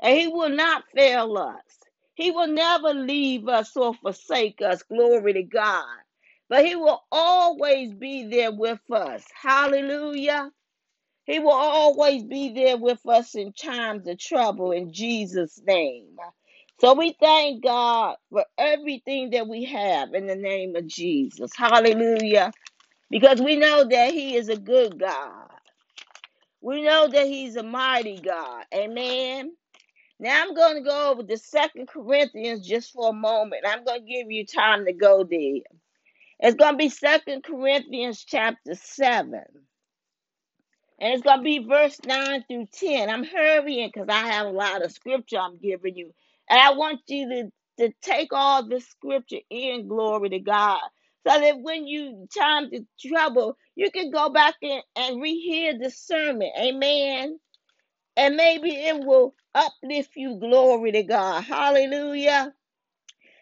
and 0.00 0.18
he 0.18 0.28
will 0.28 0.50
not 0.50 0.84
fail 0.94 1.38
us. 1.38 1.77
He 2.18 2.32
will 2.32 2.48
never 2.48 2.94
leave 2.94 3.48
us 3.48 3.76
or 3.78 3.94
forsake 3.94 4.62
us. 4.62 4.84
Glory 4.84 5.34
to 5.34 5.44
God. 5.44 5.86
But 6.50 6.66
he 6.66 6.76
will 6.76 7.02
always 7.12 7.94
be 7.94 8.28
there 8.28 8.52
with 8.52 8.80
us. 8.92 9.24
Hallelujah. 9.42 10.52
He 11.26 11.40
will 11.40 11.52
always 11.52 12.24
be 12.24 12.50
there 12.54 12.76
with 12.78 13.00
us 13.08 13.34
in 13.36 13.52
times 13.54 14.08
of 14.08 14.18
trouble 14.18 14.72
in 14.72 14.92
Jesus' 14.92 15.60
name. 15.66 16.16
So 16.80 16.94
we 16.94 17.16
thank 17.20 17.64
God 17.64 18.16
for 18.30 18.44
everything 18.58 19.30
that 19.30 19.48
we 19.48 19.64
have 19.66 20.14
in 20.14 20.26
the 20.26 20.36
name 20.36 20.76
of 20.76 20.86
Jesus. 20.88 21.52
Hallelujah. 21.56 22.52
Because 23.10 23.40
we 23.40 23.56
know 23.56 23.84
that 23.84 24.12
he 24.14 24.36
is 24.36 24.48
a 24.48 24.56
good 24.58 24.98
God. 24.98 25.48
We 26.62 26.82
know 26.82 27.08
that 27.08 27.26
he's 27.28 27.56
a 27.56 27.64
mighty 27.64 28.20
God. 28.20 28.64
Amen. 28.74 29.52
Now 30.20 30.42
I'm 30.42 30.54
going 30.54 30.76
to 30.76 30.82
go 30.82 31.12
over 31.12 31.22
the 31.22 31.36
Second 31.36 31.88
Corinthians 31.88 32.66
just 32.66 32.92
for 32.92 33.10
a 33.10 33.14
moment. 33.14 33.64
I'm 33.66 33.84
going 33.84 34.02
to 34.02 34.06
give 34.06 34.30
you 34.30 34.46
time 34.46 34.86
to 34.86 34.92
go 34.92 35.24
there. 35.24 35.62
It's 36.40 36.56
going 36.56 36.74
to 36.74 36.78
be 36.78 36.88
Second 36.90 37.44
Corinthians 37.44 38.24
chapter 38.26 38.74
7. 38.74 39.34
And 41.00 41.14
it's 41.14 41.22
going 41.22 41.38
to 41.38 41.44
be 41.44 41.60
verse 41.60 41.98
9 42.06 42.44
through 42.48 42.68
10. 42.72 43.10
I'm 43.10 43.24
hurrying 43.24 43.90
because 43.92 44.08
I 44.10 44.28
have 44.28 44.46
a 44.46 44.50
lot 44.50 44.84
of 44.84 44.92
scripture 44.92 45.38
I'm 45.38 45.58
giving 45.58 45.96
you. 45.96 46.12
And 46.50 46.60
I 46.60 46.72
want 46.74 47.00
you 47.08 47.28
to, 47.78 47.88
to 47.88 47.94
take 48.02 48.30
all 48.32 48.68
this 48.68 48.86
scripture 48.88 49.40
in, 49.50 49.88
glory 49.88 50.30
to 50.30 50.40
God. 50.40 50.80
So 51.28 51.40
that 51.40 51.60
when 51.60 51.86
you 51.86 52.28
time 52.38 52.70
to 52.70 52.86
trouble, 53.06 53.58
you 53.76 53.90
can 53.90 54.10
go 54.10 54.30
back 54.30 54.56
and, 54.62 54.82
and 54.96 55.16
rehear 55.18 55.78
the 55.80 55.90
sermon. 55.90 56.50
Amen 56.58 57.34
and 58.16 58.36
maybe 58.36 58.70
it 58.70 59.04
will 59.04 59.34
uplift 59.54 60.12
you. 60.16 60.36
Glory 60.36 60.92
to 60.92 61.04
God. 61.04 61.42
Hallelujah. 61.44 62.54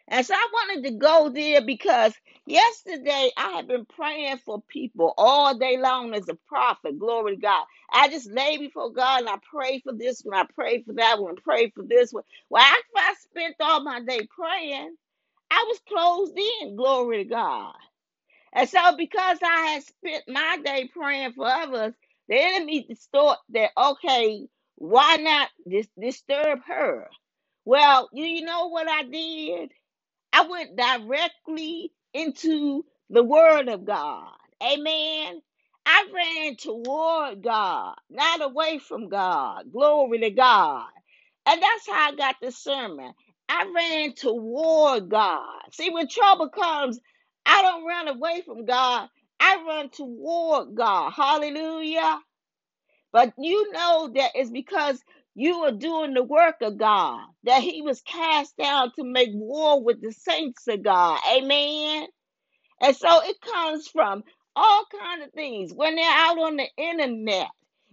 And 0.09 0.27
so 0.27 0.35
I 0.35 0.49
wanted 0.53 0.85
to 0.89 0.97
go 0.97 1.31
there 1.31 1.63
because 1.65 2.15
yesterday 2.47 3.31
I 3.37 3.51
have 3.53 3.69
been 3.69 3.87
praying 3.87 4.39
for 4.47 4.63
people 4.69 5.15
all 5.19 5.59
day 5.59 5.79
long 5.79 6.15
as 6.15 6.29
a 6.29 6.37
prophet. 6.49 6.99
Glory 6.99 7.37
to 7.37 7.43
God. 7.43 7.65
I 7.93 8.09
just 8.11 8.31
lay 8.31 8.59
before 8.59 8.93
God 8.93 9.21
and 9.23 9.31
I 9.31 9.37
pray 9.51 9.81
for 9.81 9.95
this 9.95 10.23
one, 10.23 10.39
I 10.39 10.47
pray 10.55 10.83
for 10.83 10.95
that 10.95 11.21
one, 11.21 11.37
pray 11.37 11.71
for 11.71 11.85
this 11.85 12.13
one. 12.13 12.25
Well, 12.51 12.63
after 12.63 12.83
I 12.99 13.15
spent 13.21 13.57
all 13.61 13.83
my 13.83 14.01
day 14.03 14.29
praying, 14.31 14.97
I 15.51 15.65
was 15.69 15.81
closed 15.89 16.39
in. 16.63 16.77
Glory 16.77 17.25
to 17.25 17.31
God. 17.31 17.75
And 18.53 18.69
so, 18.69 18.97
because 18.97 19.39
I 19.45 19.63
had 19.75 19.85
spent 19.85 20.25
my 20.29 20.59
day 20.65 20.89
praying 20.93 21.33
for 21.35 21.47
others, 21.47 21.95
the 22.29 22.37
enemy 22.41 22.89
thought 23.13 23.39
that, 23.51 23.71
okay, 23.79 24.49
why 24.77 25.17
not 25.19 25.51
dis- 25.69 25.89
disturb 26.01 26.61
her? 26.67 27.09
Well, 27.65 28.11
you, 28.13 28.27
you 28.27 28.43
know 28.47 28.69
what 28.69 28.89
I 28.89 29.05
did? 29.05 29.71
I 30.33 30.47
went 30.49 30.77
directly 30.77 31.93
into 32.15 32.85
the 33.11 33.25
Word 33.25 33.69
of 33.69 33.85
God. 33.87 34.31
Amen. 34.63 35.43
I 35.87 36.07
ran 36.15 36.57
toward 36.57 37.43
God, 37.43 37.97
not 38.11 38.43
away 38.43 38.79
from 38.79 39.11
God. 39.11 39.73
Glory 39.73 40.21
to 40.21 40.31
God. 40.31 40.87
And 41.47 41.63
that's 41.63 41.89
how 41.89 42.13
I 42.13 42.17
got 42.17 42.37
the 42.43 42.53
sermon. 42.53 43.13
I 43.49 43.73
ran 43.75 44.15
toward 44.15 45.11
God. 45.11 45.61
See, 45.73 45.91
when 45.91 46.09
trouble 46.09 46.51
comes, 46.51 47.01
I 47.47 47.63
don't 47.63 47.87
run 47.87 48.09
away 48.09 48.43
from 48.47 48.67
God. 48.67 49.09
I 49.41 49.65
run 49.67 49.91
toward 49.91 50.77
God. 50.77 51.13
Hallelujah. 51.13 52.21
But 53.17 53.33
you 53.39 53.73
know 53.73 54.11
that 54.15 54.33
it's 54.35 54.51
because 54.51 55.03
you 55.35 55.55
are 55.65 55.73
doing 55.73 56.15
the 56.15 56.23
work 56.23 56.57
of 56.61 56.77
God, 56.79 57.23
that 57.45 57.63
He 57.63 57.81
was 57.81 58.03
cast 58.03 58.59
down 58.59 58.93
to 58.97 59.05
make 59.05 59.31
war 59.33 59.83
with 59.83 60.03
the 60.03 60.13
saints 60.13 60.69
of 60.69 60.83
God. 60.85 61.19
Amen. 61.35 62.09
And 62.83 62.97
so 62.97 63.23
it 63.25 63.41
comes 63.41 63.89
from 63.89 64.25
all 64.57 64.85
kind 65.01 65.23
of 65.23 65.33
things 65.33 65.73
when 65.75 65.97
they're 65.97 66.05
out 66.11 66.39
on 66.39 66.59
the 66.59 66.69
internet 66.77 67.49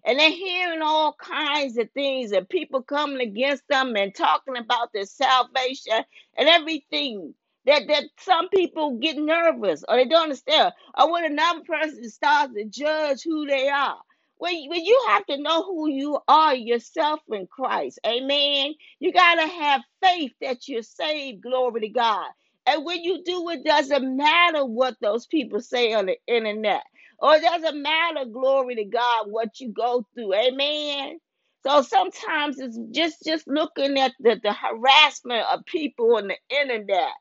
and 0.05 0.19
they're 0.19 0.31
hearing 0.31 0.81
all 0.83 1.15
kinds 1.15 1.77
of 1.77 1.89
things 1.93 2.33
and 2.33 2.49
people 2.49 2.83
coming 2.83 3.21
against 3.21 3.63
them 3.69 3.95
and 3.95 4.15
talking 4.15 4.57
about 4.57 4.93
their 4.93 5.05
salvation 5.05 6.03
and 6.37 6.49
everything. 6.49 7.35
That, 7.65 7.87
that 7.89 8.05
some 8.19 8.49
people 8.49 8.99
get 8.99 9.17
nervous 9.17 9.85
or 9.89 9.97
they 9.97 10.05
don't 10.05 10.23
understand. 10.23 10.73
Or 10.99 11.11
when 11.11 11.25
another 11.25 11.61
person 11.61 12.09
starts 12.09 12.53
to 12.55 12.65
judge 12.65 13.23
who 13.23 13.47
they 13.47 13.69
are. 13.69 13.97
When, 14.37 14.69
when 14.69 14.85
you 14.85 15.01
have 15.09 15.25
to 15.27 15.37
know 15.37 15.63
who 15.63 15.89
you 15.89 16.19
are 16.27 16.55
yourself 16.55 17.21
in 17.31 17.47
Christ. 17.47 17.99
Amen. 18.05 18.73
You 18.99 19.13
got 19.13 19.35
to 19.35 19.47
have 19.47 19.81
faith 20.03 20.33
that 20.41 20.67
you're 20.67 20.83
saved. 20.83 21.43
Glory 21.43 21.81
to 21.81 21.89
God. 21.89 22.27
And 22.67 22.85
when 22.85 23.03
you 23.03 23.23
do, 23.25 23.49
it 23.49 23.63
doesn't 23.65 24.17
matter 24.17 24.65
what 24.65 24.95
those 25.01 25.27
people 25.27 25.61
say 25.61 25.93
on 25.93 26.07
the 26.07 26.17
internet. 26.27 26.83
Or 27.19 27.35
it 27.35 27.43
doesn't 27.43 27.81
matter, 27.81 28.25
glory 28.25 28.75
to 28.75 28.85
God, 28.85 29.27
what 29.29 29.59
you 29.59 29.69
go 29.69 30.05
through. 30.13 30.33
Amen. 30.35 31.19
So 31.65 31.81
sometimes 31.81 32.59
it's 32.59 32.77
just 32.91 33.23
just 33.25 33.47
looking 33.47 33.97
at 33.99 34.13
the, 34.19 34.39
the 34.43 34.53
harassment 34.53 35.45
of 35.51 35.65
people 35.65 36.17
on 36.17 36.27
the 36.27 36.37
internet. 36.49 37.11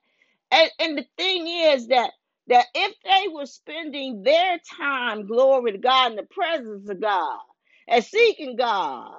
And 0.51 0.71
and 0.81 0.99
the 0.99 1.07
thing 1.17 1.47
is 1.49 1.89
that 1.89 2.13
that 2.49 2.67
if 2.75 2.95
they 3.05 3.29
were 3.33 3.47
spending 3.47 4.23
their 4.25 4.59
time, 4.79 5.27
glory 5.27 5.73
to 5.73 5.79
God, 5.79 6.13
in 6.13 6.17
the 6.17 6.25
presence 6.25 6.89
of 6.91 7.01
God 7.01 7.41
and 7.89 8.05
seeking 8.05 8.57
God 8.57 9.15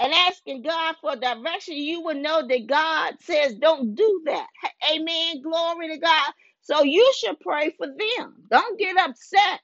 and 0.00 0.12
asking 0.12 0.62
God 0.62 0.96
for 1.00 1.16
direction, 1.16 1.76
you 1.76 2.02
would 2.02 2.18
know 2.18 2.46
that 2.46 2.66
God 2.66 3.14
says, 3.22 3.54
don't 3.56 3.94
do 3.94 4.22
that. 4.26 4.48
Amen. 4.92 5.42
Glory 5.42 5.88
to 5.90 5.98
God. 5.98 6.32
So 6.62 6.84
you 6.84 7.12
should 7.18 7.40
pray 7.40 7.74
for 7.78 7.86
them. 7.88 8.36
Don't 8.50 8.78
get 8.78 8.98
upset, 8.98 9.60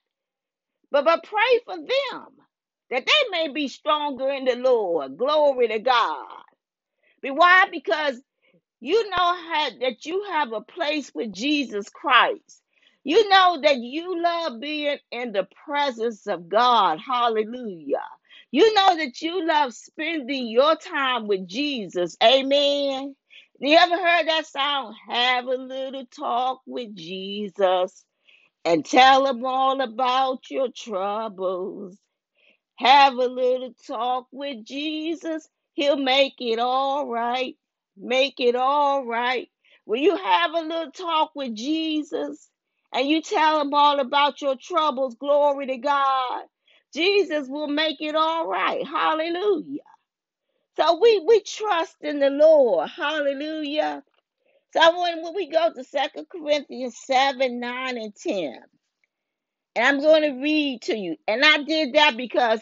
but, 0.90 1.04
but 1.04 1.24
pray 1.24 1.60
for 1.66 1.76
them 1.76 2.26
that 2.90 3.06
they 3.06 3.30
may 3.30 3.48
be 3.52 3.68
stronger 3.68 4.30
in 4.30 4.44
the 4.46 4.56
Lord. 4.56 5.18
Glory 5.18 5.68
to 5.68 5.80
God. 5.80 6.26
Why? 7.22 7.66
Because 7.72 8.20
you 8.84 9.10
know 9.10 9.16
how, 9.18 9.70
that 9.82 10.06
you 10.06 10.24
have 10.32 10.52
a 10.52 10.62
place 10.62 11.12
with 11.14 11.32
Jesus 11.32 11.88
Christ. 11.90 12.62
You 13.04 13.28
know 13.30 13.60
that 13.62 13.78
you 13.78 14.22
love 14.22 14.60
being 14.60 14.98
in 15.12 15.32
the 15.32 15.48
presence 15.66 16.28
of 16.28 16.48
God. 16.50 17.00
Hallelujah. 17.00 18.04
You 18.52 18.74
know 18.74 18.98
that 18.98 19.22
you 19.22 19.46
love 19.46 19.74
spending 19.74 20.48
your 20.48 20.76
time 20.76 21.28
with 21.28 21.48
Jesus. 21.48 22.16
Amen. 22.24 23.16
You 23.60 23.76
ever 23.78 23.96
heard 23.96 24.28
that 24.28 24.46
song? 24.46 24.94
Have 25.08 25.46
a 25.46 25.56
little 25.56 26.06
talk 26.06 26.62
with 26.66 26.94
Jesus 26.96 28.04
and 28.64 28.84
tell 28.84 29.26
him 29.26 29.44
all 29.46 29.80
about 29.82 30.50
your 30.50 30.68
troubles. 30.76 31.98
Have 32.76 33.14
a 33.14 33.26
little 33.26 33.74
talk 33.86 34.28
with 34.32 34.64
Jesus. 34.66 35.48
He'll 35.74 35.96
make 35.98 36.34
it 36.40 36.58
all 36.60 37.08
right. 37.08 37.56
Make 37.96 38.40
it 38.40 38.56
all 38.56 39.06
right. 39.06 39.48
When 39.86 40.02
you 40.02 40.16
have 40.16 40.52
a 40.52 40.60
little 40.62 40.92
talk 40.92 41.32
with 41.36 41.54
Jesus 41.56 42.48
and 42.94 43.08
you 43.08 43.22
tell 43.22 43.60
him 43.60 43.74
all 43.74 44.00
about 44.00 44.42
your 44.42 44.56
troubles, 44.56 45.16
glory 45.16 45.66
to 45.68 45.78
God, 45.78 46.44
Jesus 46.94 47.48
will 47.48 47.68
make 47.68 48.00
it 48.00 48.16
all 48.16 48.48
right. 48.48 48.86
Hallelujah. 48.86 49.80
So 50.76 50.98
we, 51.00 51.24
we 51.26 51.42
trust 51.42 51.96
in 52.02 52.20
the 52.20 52.30
Lord. 52.30 52.90
Hallelujah. 52.90 54.02
So 54.72 55.02
when, 55.02 55.22
when 55.22 55.34
we 55.34 55.48
go 55.50 55.72
to 55.74 55.84
Second 55.84 56.26
Corinthians 56.30 56.96
7, 57.06 57.60
9, 57.60 57.98
and 57.98 58.14
10, 58.16 58.54
and 59.76 59.86
I'm 59.86 60.00
going 60.00 60.22
to 60.22 60.42
read 60.42 60.82
to 60.82 60.96
you. 60.96 61.16
And 61.28 61.44
I 61.44 61.58
did 61.64 61.94
that 61.94 62.16
because 62.16 62.60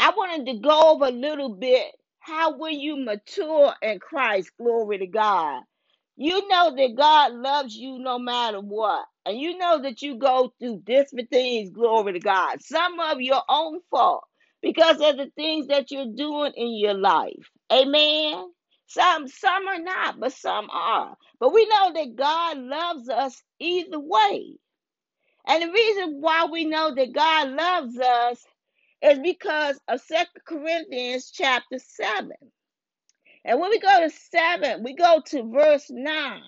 I 0.00 0.10
wanted 0.10 0.46
to 0.52 0.58
go 0.60 0.92
over 0.94 1.06
a 1.06 1.10
little 1.10 1.50
bit 1.50 1.86
how 2.30 2.56
will 2.56 2.70
you 2.70 2.96
mature 2.96 3.74
in 3.82 3.98
Christ, 3.98 4.52
glory 4.56 4.98
to 4.98 5.06
God. 5.08 5.62
You 6.16 6.48
know 6.48 6.74
that 6.76 6.94
God 6.96 7.32
loves 7.32 7.74
you 7.74 7.98
no 7.98 8.20
matter 8.20 8.60
what. 8.60 9.04
And 9.26 9.38
you 9.38 9.58
know 9.58 9.82
that 9.82 10.00
you 10.02 10.16
go 10.16 10.52
through 10.58 10.82
different 10.84 11.30
things, 11.30 11.70
glory 11.70 12.14
to 12.14 12.20
God. 12.20 12.62
Some 12.62 13.00
of 13.00 13.20
your 13.20 13.42
own 13.48 13.80
fault 13.90 14.24
because 14.62 15.00
of 15.00 15.16
the 15.16 15.30
things 15.36 15.66
that 15.68 15.90
you're 15.90 16.14
doing 16.14 16.52
in 16.56 16.78
your 16.78 16.94
life. 16.94 17.50
Amen. 17.72 18.44
Some 18.86 19.28
some 19.28 19.66
are 19.68 19.80
not, 19.80 20.20
but 20.20 20.32
some 20.32 20.68
are. 20.70 21.16
But 21.40 21.52
we 21.52 21.66
know 21.66 21.92
that 21.94 22.16
God 22.16 22.58
loves 22.58 23.08
us 23.08 23.42
either 23.58 23.98
way. 23.98 24.54
And 25.48 25.62
the 25.62 25.72
reason 25.72 26.20
why 26.20 26.46
we 26.46 26.64
know 26.64 26.94
that 26.94 27.12
God 27.12 27.50
loves 27.50 27.98
us 27.98 28.44
is 29.02 29.18
because 29.20 29.78
of 29.88 30.00
Second 30.00 30.42
Corinthians 30.46 31.30
chapter 31.32 31.78
7. 31.78 32.30
And 33.44 33.60
when 33.60 33.70
we 33.70 33.80
go 33.80 34.00
to 34.00 34.10
7, 34.10 34.82
we 34.82 34.94
go 34.94 35.22
to 35.26 35.50
verse 35.50 35.86
9. 35.90 36.42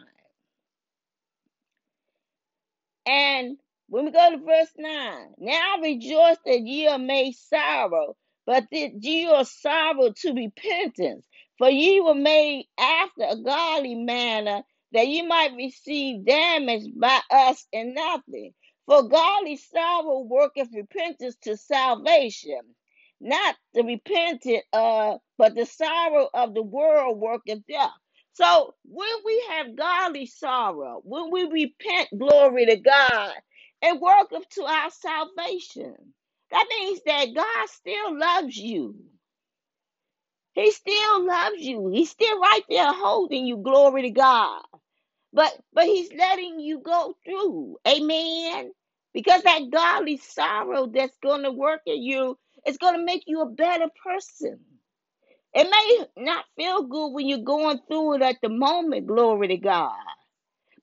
And 3.07 3.57
when 3.89 4.05
we 4.07 4.11
go 4.11 4.31
to 4.31 4.39
verse 4.39 4.73
9, 4.77 5.35
now 5.39 5.77
rejoice 5.83 6.39
that 6.47 6.61
ye 6.61 6.87
are 6.89 6.99
made 6.99 7.35
sorrow, 7.35 8.17
but 8.47 8.65
that 8.71 9.03
ye 9.03 9.27
are 9.29 9.45
sorrow 9.45 10.13
to 10.17 10.33
repentance. 10.33 11.27
For 11.59 11.71
ye 11.71 12.01
were 12.01 12.15
made 12.15 12.67
after 12.79 13.25
a 13.29 13.37
godly 13.37 13.95
manner, 13.95 14.63
that 14.93 15.09
ye 15.09 15.23
might 15.23 15.55
receive 15.57 16.25
damage 16.27 16.85
by 16.97 17.21
us 17.31 17.67
in 17.73 17.95
nothing. 17.95 18.53
For 18.87 19.05
godly 19.09 19.57
sorrow 19.57 20.21
worketh 20.21 20.69
repentance 20.75 21.37
to 21.45 21.57
salvation, 21.57 22.61
not 23.21 23.57
the 23.75 23.85
repentant 23.85 24.65
uh, 24.75 25.19
but 25.39 25.57
the 25.57 25.67
sorrow 25.67 26.29
of 26.35 26.55
the 26.55 26.63
world 26.63 27.19
worketh 27.19 27.67
death. 27.69 27.93
So 28.35 28.75
when 28.85 29.09
we 29.25 29.45
have 29.51 29.77
godly 29.77 30.27
sorrow, 30.27 31.01
when 31.05 31.31
we 31.33 31.45
repent, 31.47 32.11
glory 32.19 32.67
to 32.67 32.77
God, 32.77 33.33
and 33.83 34.03
work 34.03 34.33
up 34.35 34.49
to 34.53 34.65
our 34.65 34.91
salvation, 34.91 35.97
that 36.53 36.67
means 36.71 37.01
that 37.07 37.35
God 37.35 37.69
still 37.71 38.19
loves 38.19 38.57
you. 38.59 38.97
He 40.55 40.71
still 40.73 41.27
loves 41.27 41.59
you. 41.61 41.89
He's 41.89 42.11
still 42.11 42.41
right 42.41 42.63
there 42.69 42.93
holding 42.93 43.47
you, 43.47 43.59
glory 43.59 44.03
to 44.03 44.11
God. 44.11 44.63
But 45.33 45.53
but 45.75 45.87
he's 45.87 46.13
letting 46.15 46.61
you 46.61 46.81
go 46.81 47.17
through. 47.25 47.79
Amen. 47.89 48.73
Because 49.15 49.43
that 49.45 49.71
godly 49.73 50.19
sorrow 50.19 50.87
that's 50.87 51.17
going 51.23 51.45
to 51.45 51.53
work 51.53 51.83
in 51.87 52.03
you 52.03 52.39
is 52.67 52.79
going 52.79 52.97
to 52.97 53.05
make 53.05 53.25
you 53.27 53.43
a 53.43 53.51
better 53.51 53.89
person. 54.05 54.61
It 55.55 55.69
may 55.71 56.25
not 56.25 56.45
feel 56.57 56.85
good 56.85 57.11
when 57.11 57.29
you're 57.29 57.39
going 57.41 57.81
through 57.89 58.17
it 58.17 58.23
at 58.23 58.37
the 58.43 58.49
moment, 58.51 59.07
glory 59.09 59.49
to 59.49 59.57
God. 59.59 59.93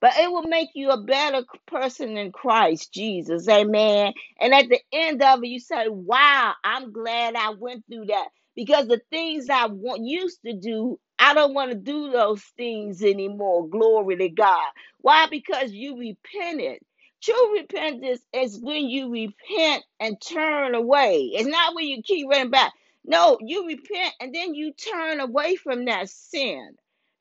But 0.00 0.14
it 0.18 0.30
will 0.32 0.44
make 0.44 0.70
you 0.74 0.90
a 0.90 1.02
better 1.02 1.44
person 1.66 2.18
in 2.18 2.32
Christ 2.32 2.94
Jesus. 2.94 3.48
Amen. 3.48 4.14
And 4.40 4.54
at 4.54 4.70
the 4.70 4.80
end 4.92 5.22
of 5.22 5.44
it, 5.44 5.48
you 5.48 5.60
say, 5.60 5.88
Wow, 5.88 6.54
I'm 6.64 6.92
glad 6.92 7.36
I 7.36 7.50
went 7.50 7.84
through 7.86 8.06
that. 8.06 8.28
Because 8.56 8.88
the 8.88 9.02
things 9.10 9.48
I 9.50 9.66
want, 9.66 10.04
used 10.04 10.40
to 10.46 10.54
do, 10.54 11.00
I 11.20 11.34
don't 11.34 11.54
want 11.54 11.72
to 11.72 11.76
do 11.78 12.12
those 12.12 12.42
things 12.58 13.02
anymore. 13.02 13.68
Glory 13.68 14.16
to 14.18 14.30
God. 14.30 14.68
Why? 15.00 15.28
Because 15.30 15.72
you 15.72 15.98
repented. 15.98 16.80
True 17.22 17.54
repentance 17.58 18.22
is 18.34 18.60
when 18.60 18.88
you 18.90 19.10
repent 19.12 19.84
and 20.00 20.20
turn 20.22 20.76
away. 20.76 21.30
It's 21.34 21.48
not 21.48 21.74
when 21.76 21.86
you 21.86 22.02
keep 22.04 22.28
running 22.28 22.50
back. 22.50 22.72
No, 23.04 23.38
you 23.42 23.66
repent 23.68 24.14
and 24.20 24.34
then 24.34 24.54
you 24.54 24.74
turn 24.74 25.20
away 25.20 25.56
from 25.56 25.86
that 25.86 26.10
sin. 26.10 26.72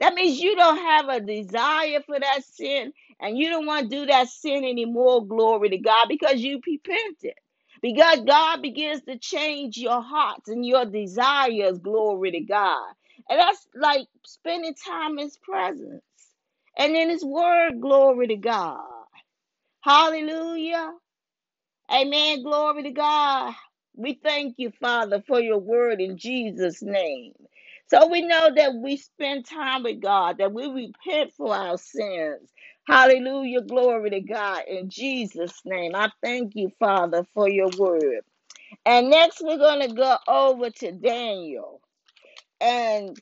That 0.01 0.15
means 0.15 0.41
you 0.41 0.55
don't 0.57 0.77
have 0.77 1.09
a 1.09 1.21
desire 1.21 2.01
for 2.05 2.19
that 2.19 2.45
sin 2.45 2.93
and 3.21 3.39
you 3.39 3.49
don't 3.49 3.67
want 3.67 3.89
to 3.91 3.97
do 3.97 4.07
that 4.07 4.29
sin 4.29 4.65
anymore. 4.65 5.25
Glory 5.27 5.71
to 5.71 5.79
God 5.79 6.07
because 6.09 6.41
you 6.41 6.61
repented. 6.67 7.35
Because 7.81 8.21
God 8.21 8.61
begins 8.63 9.03
to 9.03 9.17
change 9.19 9.77
your 9.77 10.01
hearts 10.03 10.49
and 10.49 10.65
your 10.65 10.85
desires. 10.85 11.79
Glory 11.79 12.31
to 12.33 12.41
God. 12.41 12.93
And 13.29 13.39
that's 13.39 13.67
like 13.75 14.07
spending 14.25 14.75
time 14.75 15.19
in 15.19 15.25
His 15.25 15.37
presence 15.39 16.03
and 16.77 16.95
in 16.95 17.09
His 17.09 17.25
Word. 17.25 17.81
Glory 17.81 18.27
to 18.27 18.37
God. 18.37 18.81
Hallelujah. 19.81 20.93
Amen. 21.91 22.43
Glory 22.43 22.83
to 22.83 22.91
God. 22.91 23.53
We 23.95 24.19
thank 24.23 24.55
you, 24.57 24.71
Father, 24.81 25.23
for 25.27 25.39
your 25.39 25.59
word 25.59 26.01
in 26.01 26.17
Jesus' 26.17 26.81
name. 26.81 27.33
So 27.89 28.07
we 28.07 28.21
know 28.21 28.49
that 28.55 28.73
we 28.75 28.97
spend 28.97 29.45
time 29.45 29.83
with 29.83 30.01
God, 30.01 30.39
that 30.39 30.51
we 30.53 30.67
repent 30.67 31.33
for 31.33 31.55
our 31.55 31.77
sins. 31.77 32.49
Hallelujah. 32.87 33.61
Glory 33.61 34.09
to 34.11 34.21
God 34.21 34.63
in 34.67 34.89
Jesus' 34.89 35.61
name. 35.65 35.95
I 35.95 36.09
thank 36.23 36.55
you, 36.55 36.71
Father, 36.79 37.25
for 37.33 37.47
your 37.49 37.69
word. 37.77 38.21
And 38.85 39.09
next, 39.09 39.41
we're 39.43 39.57
going 39.57 39.87
to 39.89 39.95
go 39.95 40.17
over 40.27 40.69
to 40.71 40.91
Daniel. 40.93 41.78
And 42.61 43.19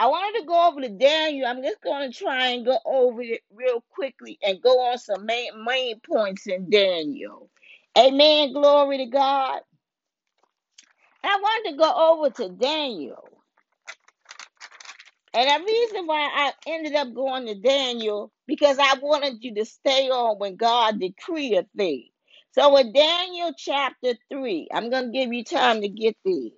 I 0.00 0.06
wanted 0.08 0.40
to 0.40 0.46
go 0.46 0.68
over 0.68 0.80
to 0.82 0.90
Daniel. 0.90 1.46
I'm 1.46 1.62
just 1.62 1.82
going 1.82 2.10
to 2.10 2.16
try 2.16 2.48
and 2.48 2.66
go 2.66 2.78
over 2.84 3.22
it 3.22 3.42
real 3.52 3.82
quickly 3.90 4.38
and 4.42 4.62
go 4.62 4.80
on 4.90 4.98
some 4.98 5.26
main, 5.26 5.50
main 5.64 6.00
points 6.00 6.46
in 6.46 6.70
Daniel. 6.70 7.50
Amen. 7.96 8.52
Glory 8.52 8.98
to 8.98 9.06
God. 9.06 9.60
I 11.24 11.38
wanted 11.42 11.72
to 11.72 11.76
go 11.78 11.92
over 11.94 12.30
to 12.30 12.48
Daniel. 12.50 13.28
And 15.34 15.48
the 15.48 15.66
reason 15.66 16.06
why 16.06 16.30
I 16.32 16.52
ended 16.66 16.94
up 16.94 17.14
going 17.14 17.46
to 17.46 17.54
Daniel, 17.54 18.32
because 18.46 18.78
I 18.80 18.98
wanted 19.00 19.42
you 19.42 19.54
to 19.56 19.64
stay 19.64 20.08
on 20.10 20.38
when 20.38 20.56
God 20.56 21.00
decreed 21.00 21.54
a 21.54 21.66
thing. 21.76 22.08
So 22.52 22.76
in 22.76 22.92
Daniel 22.92 23.52
chapter 23.56 24.14
3, 24.32 24.68
I'm 24.72 24.90
going 24.90 25.12
to 25.12 25.18
give 25.18 25.32
you 25.32 25.44
time 25.44 25.80
to 25.82 25.88
get 25.88 26.16
there. 26.24 26.50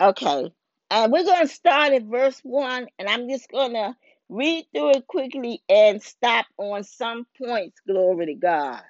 Okay. 0.00 0.52
And 0.90 1.12
we're 1.12 1.24
going 1.24 1.46
to 1.48 1.52
start 1.52 1.92
at 1.92 2.04
verse 2.04 2.40
1, 2.44 2.88
and 2.98 3.08
I'm 3.08 3.28
just 3.28 3.50
going 3.50 3.74
to 3.74 3.96
read 4.28 4.66
through 4.72 4.92
it 4.92 5.06
quickly 5.08 5.62
and 5.68 6.02
stop 6.02 6.46
on 6.58 6.84
some 6.84 7.26
points. 7.38 7.80
Glory 7.86 8.26
to 8.26 8.34
God. 8.34 8.82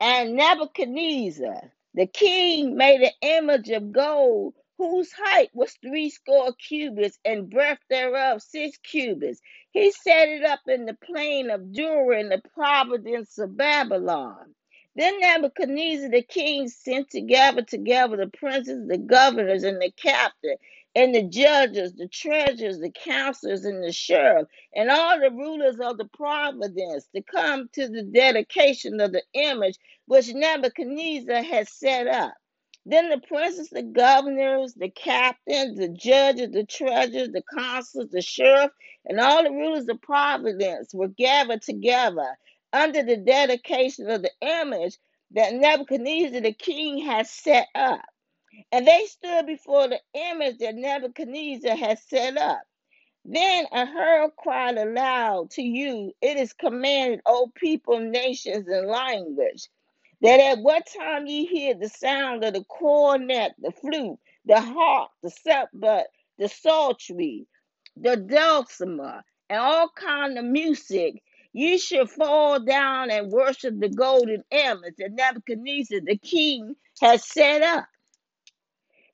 And 0.00 0.34
Nebuchadnezzar, 0.36 1.72
the 1.94 2.06
king, 2.06 2.76
made 2.76 3.02
an 3.02 3.12
image 3.22 3.70
of 3.70 3.92
gold 3.92 4.54
whose 4.78 5.12
height 5.12 5.50
was 5.54 5.72
three 5.82 6.10
score 6.10 6.52
cubits 6.54 7.18
and 7.24 7.50
breadth 7.50 7.82
thereof 7.90 8.42
six 8.42 8.78
cubits. 8.78 9.40
He 9.72 9.92
set 9.92 10.28
it 10.28 10.44
up 10.44 10.60
in 10.68 10.86
the 10.86 10.94
plain 10.94 11.50
of 11.50 11.72
Dura 11.72 12.20
in 12.20 12.30
the 12.30 12.42
province 12.54 13.38
of 13.38 13.56
Babylon. 13.56 14.54
Then 14.94 15.20
Nebuchadnezzar 15.20 16.10
the 16.10 16.22
king 16.22 16.68
sent 16.68 17.10
to 17.10 17.22
gather 17.22 17.62
together 17.62 18.18
the 18.18 18.26
princes, 18.26 18.86
the 18.86 18.98
governors, 18.98 19.64
and 19.64 19.80
the 19.80 19.90
captain, 19.90 20.56
and 20.94 21.14
the 21.14 21.22
judges, 21.22 21.94
the 21.94 22.08
treasurers, 22.08 22.78
the 22.78 22.90
counselors, 22.90 23.64
and 23.64 23.82
the 23.82 23.92
sheriff, 23.92 24.48
and 24.76 24.90
all 24.90 25.18
the 25.18 25.30
rulers 25.30 25.80
of 25.80 25.96
the 25.96 26.04
province 26.04 27.06
to 27.14 27.22
come 27.22 27.70
to 27.72 27.88
the 27.88 28.02
dedication 28.02 29.00
of 29.00 29.12
the 29.12 29.22
image 29.32 29.76
which 30.06 30.34
Nebuchadnezzar 30.34 31.42
had 31.42 31.68
set 31.68 32.06
up. 32.06 32.34
Then 32.84 33.08
the 33.08 33.18
princes, 33.18 33.70
the 33.70 33.82
governors, 33.84 34.74
the 34.74 34.90
captains, 34.90 35.78
the 35.78 35.88
judges, 35.88 36.50
the 36.50 36.64
treasurers, 36.64 37.30
the 37.30 37.42
consuls, 37.42 38.10
the 38.10 38.20
sheriff, 38.20 38.72
and 39.06 39.20
all 39.20 39.42
the 39.44 39.52
rulers 39.52 39.88
of 39.88 40.02
providence 40.02 40.92
were 40.92 41.08
gathered 41.08 41.62
together 41.62 42.26
under 42.72 43.02
the 43.02 43.18
dedication 43.18 44.10
of 44.10 44.22
the 44.22 44.32
image 44.42 44.98
that 45.32 45.54
Nebuchadnezzar 45.54 46.40
the 46.42 46.52
king 46.54 46.98
had 46.98 47.26
set 47.26 47.68
up. 47.74 48.02
And 48.72 48.86
they 48.86 49.06
stood 49.06 49.46
before 49.46 49.88
the 49.88 50.00
image 50.14 50.58
that 50.58 50.76
Nebuchadnezzar 50.76 51.76
had 51.76 51.98
set 52.00 52.36
up. 52.38 52.62
Then 53.24 53.66
a 53.72 53.86
herald 53.86 54.36
cried 54.36 54.78
aloud 54.78 55.52
to 55.52 55.62
you, 55.62 56.12
It 56.22 56.38
is 56.38 56.54
commanded, 56.54 57.22
O 57.26 57.52
people, 57.54 58.00
nations, 58.00 58.68
and 58.68 58.88
language 58.88 59.68
that 60.22 60.40
at 60.40 60.60
what 60.60 60.88
time 60.88 61.28
ye 61.28 61.46
hear 61.46 61.74
the 61.74 61.90
sound 61.90 62.44
of 62.44 62.54
the 62.54 62.64
cornet, 62.64 63.54
the 63.60 63.72
flute, 63.72 64.18
the 64.46 64.60
harp, 64.60 65.10
the 65.22 65.30
sackbut, 65.30 66.04
the 66.38 66.48
psaltery, 66.48 67.46
the 67.96 68.16
dulcimer, 68.18 69.24
and 69.50 69.60
all 69.60 69.90
kind 69.96 70.38
of 70.38 70.46
music, 70.46 71.22
ye 71.52 71.78
should 71.78 72.10
fall 72.10 72.60
down 72.60 73.10
and 73.10 73.32
worship 73.32 73.74
the 73.78 73.88
golden 73.88 74.44
image 74.50 74.94
that 74.98 75.12
Nebuchadnezzar 75.12 76.00
the 76.00 76.18
king 76.18 76.76
has 77.00 77.26
set 77.26 77.62
up. 77.62 77.86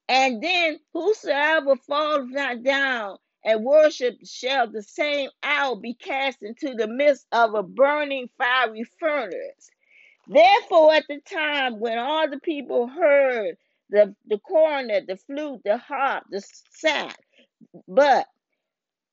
And 0.08 0.42
then 0.42 0.80
whosoever 0.94 1.76
falls 1.76 2.28
not 2.30 2.62
down 2.62 3.18
and 3.44 3.64
worship 3.64 4.16
shall 4.24 4.70
the 4.70 4.82
same 4.82 5.30
hour 5.42 5.76
be 5.76 5.94
cast 5.94 6.42
into 6.42 6.74
the 6.74 6.88
midst 6.88 7.26
of 7.32 7.54
a 7.54 7.62
burning 7.62 8.28
fiery 8.38 8.84
furnace. 9.00 9.70
Therefore, 10.28 10.94
at 10.94 11.04
the 11.08 11.20
time 11.20 11.80
when 11.80 11.98
all 11.98 12.28
the 12.30 12.40
people 12.40 12.88
heard 12.88 13.56
the, 13.90 14.14
the 14.26 14.38
cornet, 14.38 15.06
the 15.08 15.16
flute, 15.16 15.62
the 15.64 15.78
harp, 15.78 16.24
the 16.30 16.42
sack, 16.70 17.18
but 17.88 18.26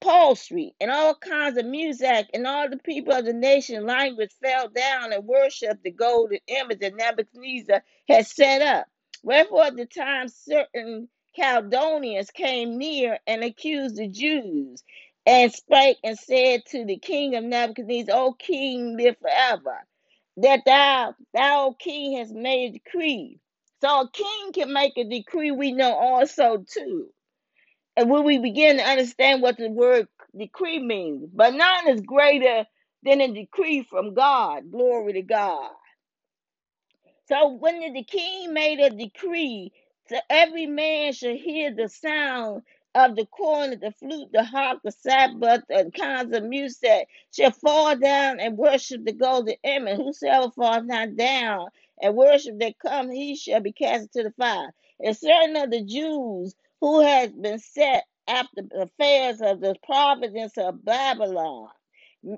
psaltery, 0.04 0.76
and 0.80 0.92
all 0.92 1.16
kinds 1.16 1.58
of 1.58 1.66
music, 1.66 2.28
and 2.34 2.48
all 2.48 2.70
the 2.70 2.78
people 2.78 3.14
of 3.14 3.26
the 3.26 3.34
nation 3.34 3.86
language 3.86 4.32
fell 4.42 4.70
down 4.70 5.14
and 5.14 5.26
worshipped 5.26 5.84
the 5.84 5.92
golden 5.92 6.40
image 6.48 6.80
that 6.80 6.96
Nebuchadnezzar 6.96 7.84
had 8.08 8.28
set 8.28 8.62
up. 8.62 8.88
Wherefore, 9.24 9.66
at 9.66 9.76
the 9.76 9.86
time, 9.86 10.28
certain 10.28 11.10
Chaldeans 11.36 12.32
came 12.32 12.78
near 12.78 13.20
and 13.28 13.44
accused 13.44 13.98
the 13.98 14.08
Jews, 14.08 14.84
and 15.26 15.52
spake 15.54 15.98
and 16.04 16.18
said 16.18 16.66
to 16.68 16.86
the 16.86 16.98
king 16.98 17.36
of 17.36 17.44
Nebuchadnezzar, 17.44 18.16
O 18.16 18.34
king, 18.34 18.98
live 18.98 19.18
forever, 19.20 19.80
that 20.38 20.62
thou, 20.66 21.16
thou, 21.34 21.68
O 21.68 21.74
king, 21.74 22.18
hast 22.18 22.34
made 22.34 22.70
a 22.70 22.74
decree. 22.74 23.40
So 23.82 24.02
a 24.02 24.10
king 24.12 24.54
can 24.54 24.74
make 24.74 24.98
a 24.98 25.04
decree, 25.04 25.52
we 25.52 25.72
know 25.72 25.94
also 25.94 26.66
too 26.72 27.10
and 27.98 28.10
when 28.10 28.24
we 28.26 28.40
begin 28.40 28.78
to 28.78 28.84
understand 28.84 29.42
what 29.42 29.58
the 29.58 29.70
word 29.70 30.08
decree 30.38 30.80
means, 30.80 31.30
but 31.34 31.54
none 31.54 31.90
is 31.90 32.02
greater 32.02 32.66
than 33.04 33.22
a 33.22 33.34
decree 33.34 33.84
from 33.84 34.14
God. 34.14 34.72
Glory 34.72 35.14
to 35.14 35.22
God. 35.22 35.72
So 37.28 37.50
when 37.50 37.94
the 37.94 38.04
king 38.04 38.54
made 38.54 38.80
a 38.80 38.90
decree, 38.90 39.72
so 40.10 40.18
every 40.30 40.68
man 40.68 41.14
should 41.14 41.38
hear 41.38 41.74
the 41.74 41.90
sound 41.90 42.64
of 42.96 43.16
the 43.16 43.26
cornet, 43.26 43.82
the 43.82 43.92
flute, 43.92 44.30
the 44.34 44.44
harp, 44.44 44.82
the 44.84 44.92
sabbath, 44.92 45.64
and 45.70 45.94
kinds 45.94 46.36
of 46.36 46.44
music, 46.44 47.08
shall 47.34 47.52
fall 47.52 47.96
down 47.98 48.40
and 48.40 48.58
worship 48.58 49.06
the 49.06 49.14
golden 49.14 49.56
image. 49.64 49.98
Whosoever 49.98 50.52
falls 50.52 50.86
not 50.86 51.16
down 51.16 51.70
and 52.02 52.16
worship 52.16 52.60
that 52.60 52.80
come, 52.80 53.10
he 53.12 53.36
shall 53.36 53.62
be 53.62 53.72
cast 53.72 54.16
into 54.16 54.30
the 54.30 54.34
fire. 54.36 54.74
And 55.00 55.18
certain 55.18 55.56
of 55.58 55.72
the 55.72 55.84
Jews 55.84 56.56
who 56.82 57.02
has 57.02 57.32
been 57.32 57.60
set 57.60 58.06
after 58.28 58.64
the 58.64 58.84
affairs 58.84 59.42
of 59.42 59.62
the 59.62 59.76
province 59.86 60.58
of 60.58 60.86
Babylon 60.86 61.70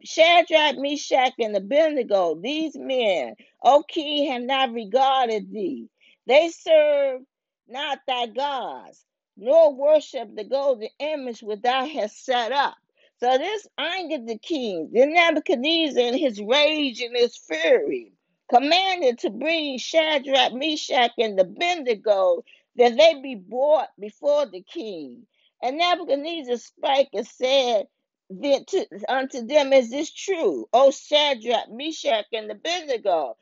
Shadrach, 0.03 0.77
Meshach, 0.77 1.33
and 1.39 1.55
Abednego, 1.55 2.35
these 2.35 2.77
men, 2.77 3.35
O 3.63 3.83
king, 3.83 4.31
have 4.31 4.43
not 4.43 4.73
regarded 4.73 5.51
thee. 5.51 5.89
They 6.27 6.49
serve 6.49 7.21
not 7.67 7.99
thy 8.07 8.27
gods, 8.27 9.05
nor 9.37 9.73
worship 9.73 10.35
the 10.35 10.43
golden 10.45 10.89
image 10.99 11.41
which 11.41 11.61
thou 11.61 11.85
hast 11.85 12.25
set 12.25 12.51
up. 12.51 12.75
So 13.19 13.37
this 13.37 13.67
angered 13.77 14.27
the 14.27 14.37
king. 14.37 14.89
Then 14.93 15.13
Nebuchadnezzar, 15.13 16.03
in 16.03 16.17
his 16.17 16.41
rage 16.41 17.01
and 17.01 17.15
his 17.15 17.37
fury, 17.37 18.13
commanded 18.49 19.19
to 19.19 19.29
bring 19.29 19.77
Shadrach, 19.79 20.53
Meshach, 20.53 21.11
and 21.17 21.39
Abednego, 21.39 22.43
that 22.77 22.97
they 22.97 23.21
be 23.21 23.35
brought 23.35 23.89
before 23.99 24.45
the 24.45 24.61
king. 24.61 25.23
And 25.61 25.77
Nebuchadnezzar 25.77 26.57
spake 26.57 27.09
and 27.13 27.27
said, 27.27 27.87
then 28.29 28.65
to, 28.65 28.85
unto 29.07 29.45
them 29.45 29.73
is 29.73 29.89
this 29.89 30.11
true, 30.11 30.67
O 30.73 30.91
Shadrach, 30.91 31.71
Meshach, 31.71 32.25
and 32.33 32.51
Abednego. 32.51 33.37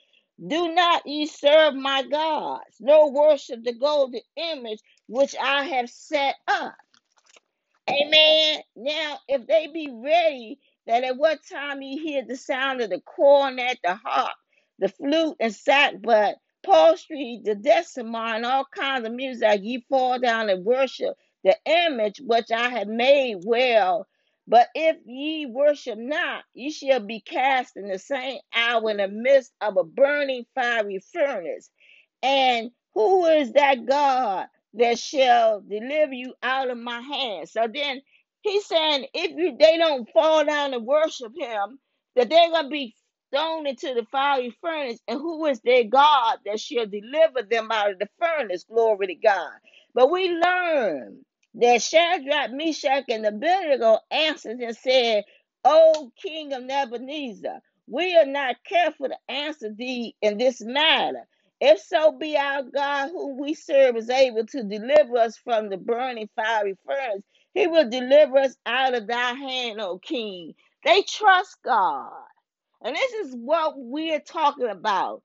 Do 0.45 0.74
not 0.74 1.08
ye 1.08 1.28
serve 1.28 1.76
my 1.76 2.04
gods, 2.04 2.78
nor 2.80 3.12
worship 3.12 3.63
the 3.63 3.74
golden 3.74 4.21
image 4.36 4.80
which 5.08 5.36
I 5.41 5.63
have 5.63 5.89
set 5.89 6.36
up. 6.48 6.76
Amen. 7.89 8.62
Now, 8.76 9.19
if 9.28 9.48
they 9.48 9.67
be 9.67 9.89
ready, 9.91 10.60
that 10.88 11.04
at 11.04 11.17
what 11.17 11.39
time 11.52 11.82
ye 11.82 11.98
hear 11.98 12.26
the 12.26 12.36
sound 12.38 12.82
of 12.82 12.89
the 12.89 13.02
cornet, 13.02 13.80
the 13.84 13.95
harp, 13.95 14.36
the 14.80 14.89
flute, 14.89 15.38
and 15.39 15.54
sackbut, 15.54 16.36
upholstery, 16.65 17.41
the 17.43 17.56
dulcimer, 17.56 18.36
and 18.36 18.45
all 18.45 18.65
kinds 18.75 19.08
of 19.08 19.13
music, 19.13 19.62
ye 19.63 19.86
fall 19.89 20.19
down 20.19 20.49
and 20.49 20.65
worship 20.65 21.15
the 21.43 21.58
image 21.65 22.21
which 22.25 22.51
I 22.51 22.69
have 22.69 22.89
made 22.89 23.38
well. 23.45 24.08
But 24.47 24.69
if 24.75 24.97
ye 25.06 25.47
worship 25.47 25.99
not, 25.99 26.43
ye 26.56 26.71
shall 26.71 27.01
be 27.01 27.21
cast 27.21 27.78
in 27.78 27.89
the 27.89 27.99
same 27.99 28.39
hour 28.56 28.91
in 28.91 28.97
the 28.97 29.10
midst 29.10 29.54
of 29.62 29.78
a 29.78 29.86
burning 29.86 30.45
fiery 30.56 30.99
furnace. 31.13 31.69
And 32.23 32.71
who 32.93 33.25
is 33.25 33.54
that 33.54 33.86
God 33.86 34.47
that 34.75 34.99
shall 34.99 35.62
deliver 35.62 36.13
you 36.13 36.34
out 36.43 36.69
of 36.69 36.78
my 36.78 36.99
hand? 36.99 37.49
So 37.49 37.67
then 37.73 38.01
he's 38.41 38.65
saying, 38.65 39.08
if 39.13 39.32
you 39.32 39.56
they 39.60 39.78
don't 39.78 40.10
fall 40.12 40.45
down 40.45 40.73
and 40.73 40.86
worship 40.86 41.34
him, 41.38 41.80
that 42.15 42.30
they're 42.30 42.51
gonna 42.51 42.69
be 42.69 42.95
thrown 43.31 43.67
into 43.67 43.93
the 43.95 44.05
fiery 44.11 44.55
furnace. 44.61 44.99
And 45.07 45.19
who 45.19 45.45
is 45.47 45.59
their 45.61 45.85
God 45.85 46.39
that 46.45 46.59
shall 46.59 46.88
deliver 46.88 47.43
them 47.49 47.71
out 47.71 47.91
of 47.91 47.99
the 47.99 48.09
furnace? 48.19 48.65
Glory 48.69 49.07
to 49.07 49.15
God. 49.15 49.51
But 49.93 50.11
we 50.11 50.29
learn 50.29 51.25
that 51.55 51.81
Shadrach, 51.81 52.51
Meshach, 52.53 53.05
and 53.09 53.25
Abednego 53.25 53.99
answered 54.11 54.59
and 54.59 54.75
said, 54.77 55.23
O 55.65 56.11
King 56.21 56.53
of 56.53 56.63
Nebuchadnezzar, 56.63 57.59
we 57.88 58.15
are 58.17 58.25
not 58.25 58.57
careful 58.67 59.09
to 59.09 59.17
answer 59.33 59.71
thee 59.73 60.15
in 60.21 60.38
this 60.38 60.61
matter. 60.61 61.28
If 61.61 61.80
so 61.82 62.11
be 62.13 62.38
our 62.38 62.63
God, 62.63 63.09
whom 63.11 63.39
we 63.39 63.53
serve, 63.53 63.97
is 63.97 64.09
able 64.09 64.45
to 64.47 64.63
deliver 64.63 65.17
us 65.17 65.38
from 65.38 65.69
the 65.69 65.78
burning 65.78 66.30
fiery 66.36 66.78
furnace, 66.86 67.23
he 67.53 67.67
will 67.67 67.89
deliver 67.89 68.38
us 68.39 68.55
out 68.65 68.95
of 68.95 69.07
thy 69.07 69.34
hand, 69.34 69.82
O 69.82 69.99
King. 69.99 70.53
They 70.86 71.03
trust 71.03 71.57
God. 71.65 72.11
And 72.86 72.95
this 72.95 73.13
is 73.13 73.36
what 73.36 73.75
we're 73.77 74.21
talking 74.21 74.69
about 74.69 75.19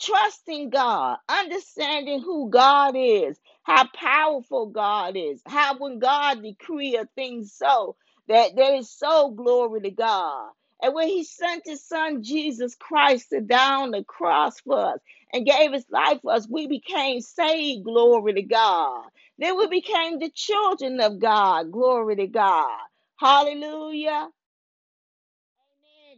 trusting 0.00 0.70
God, 0.70 1.18
understanding 1.28 2.20
who 2.20 2.50
God 2.50 2.94
is, 2.96 3.38
how 3.62 3.86
powerful 3.94 4.66
God 4.66 5.16
is, 5.16 5.40
how 5.46 5.78
when 5.78 5.98
God 5.98 6.42
decree 6.42 6.96
a 6.96 7.06
thing 7.14 7.44
so, 7.44 7.96
that 8.28 8.56
there 8.56 8.76
is 8.76 8.90
so 8.90 9.30
glory 9.30 9.80
to 9.82 9.90
God. 9.90 10.50
And 10.82 10.94
when 10.94 11.08
he 11.08 11.24
sent 11.24 11.62
his 11.66 11.86
son 11.86 12.22
Jesus 12.22 12.74
Christ 12.74 13.30
to 13.30 13.40
die 13.40 13.82
on 13.82 13.92
the 13.92 14.04
cross 14.04 14.60
for 14.60 14.94
us 14.94 14.98
and 15.32 15.46
gave 15.46 15.72
his 15.72 15.86
life 15.90 16.20
for 16.22 16.32
us, 16.32 16.48
we 16.50 16.66
became 16.66 17.20
saved, 17.20 17.84
glory 17.84 18.34
to 18.34 18.42
God. 18.42 19.04
Then 19.38 19.56
we 19.56 19.68
became 19.68 20.18
the 20.18 20.30
children 20.34 21.00
of 21.00 21.20
God. 21.20 21.70
Glory 21.72 22.16
to 22.16 22.26
God. 22.26 22.78
Hallelujah. 23.18 24.28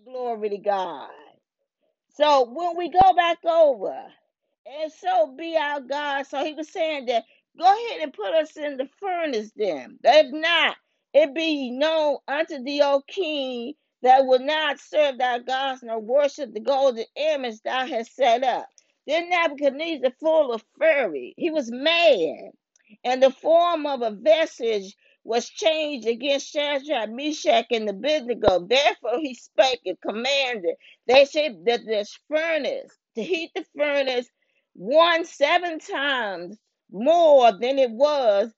Glory 0.05 0.51
to 0.51 0.59
God. 0.59 1.11
So 2.17 2.45
when 2.53 2.77
we 2.77 2.91
go 2.91 3.15
back 3.15 3.39
over, 3.45 4.05
and 4.67 4.93
so 4.93 5.35
be 5.37 5.57
our 5.57 5.81
God. 5.81 6.27
So 6.27 6.45
he 6.45 6.55
was 6.55 6.71
saying 6.73 7.07
that 7.07 7.25
go 7.59 7.65
ahead 7.65 8.03
and 8.03 8.13
put 8.13 8.35
us 8.35 8.57
in 8.57 8.77
the 8.77 8.89
furnace 9.01 9.51
then. 9.57 9.99
If 10.05 10.33
not, 10.33 10.77
it 11.15 11.35
be 11.35 11.71
known 11.71 12.19
unto 12.29 12.63
thee, 12.63 12.81
O 12.83 13.03
king, 13.07 13.75
that 14.03 14.27
will 14.27 14.41
not 14.41 14.81
serve 14.81 15.19
thy 15.19 15.41
gods 15.41 15.83
nor 15.83 16.01
worship 16.01 16.53
the 16.53 16.61
golden 16.61 17.05
image 17.17 17.61
thou 17.65 17.87
hast 17.87 18.15
set 18.15 18.45
up. 18.45 18.67
Then 19.07 19.31
Nebuchadnezzar, 19.31 20.13
full 20.21 20.53
of 20.53 20.65
fury, 20.79 21.35
he 21.37 21.51
was 21.51 21.71
mad, 21.73 22.53
and 23.05 23.23
the 23.23 23.31
form 23.31 23.87
of 23.87 24.03
a 24.03 24.13
vestige 24.13 24.97
was 25.25 25.49
changed 25.49 26.09
against 26.09 26.53
Shadrach, 26.53 27.11
Meshach, 27.11 27.67
and 27.71 27.89
the 27.89 27.93
Abednego. 27.93 28.61
Therefore 28.67 29.19
he 29.21 29.35
spake 29.35 29.83
and 29.87 30.01
commanded. 30.01 30.77
They 31.09 31.25
said 31.27 31.65
that 31.67 31.87
this 31.87 32.19
furnace, 32.29 32.93
to 33.17 33.23
heat 33.23 33.51
the 33.55 33.65
furnace 33.77 34.29
one 34.75 35.25
seven 35.27 35.79
times 35.81 36.59
more 36.93 37.53
than 37.53 37.79
it 37.79 37.91
was 37.91 38.53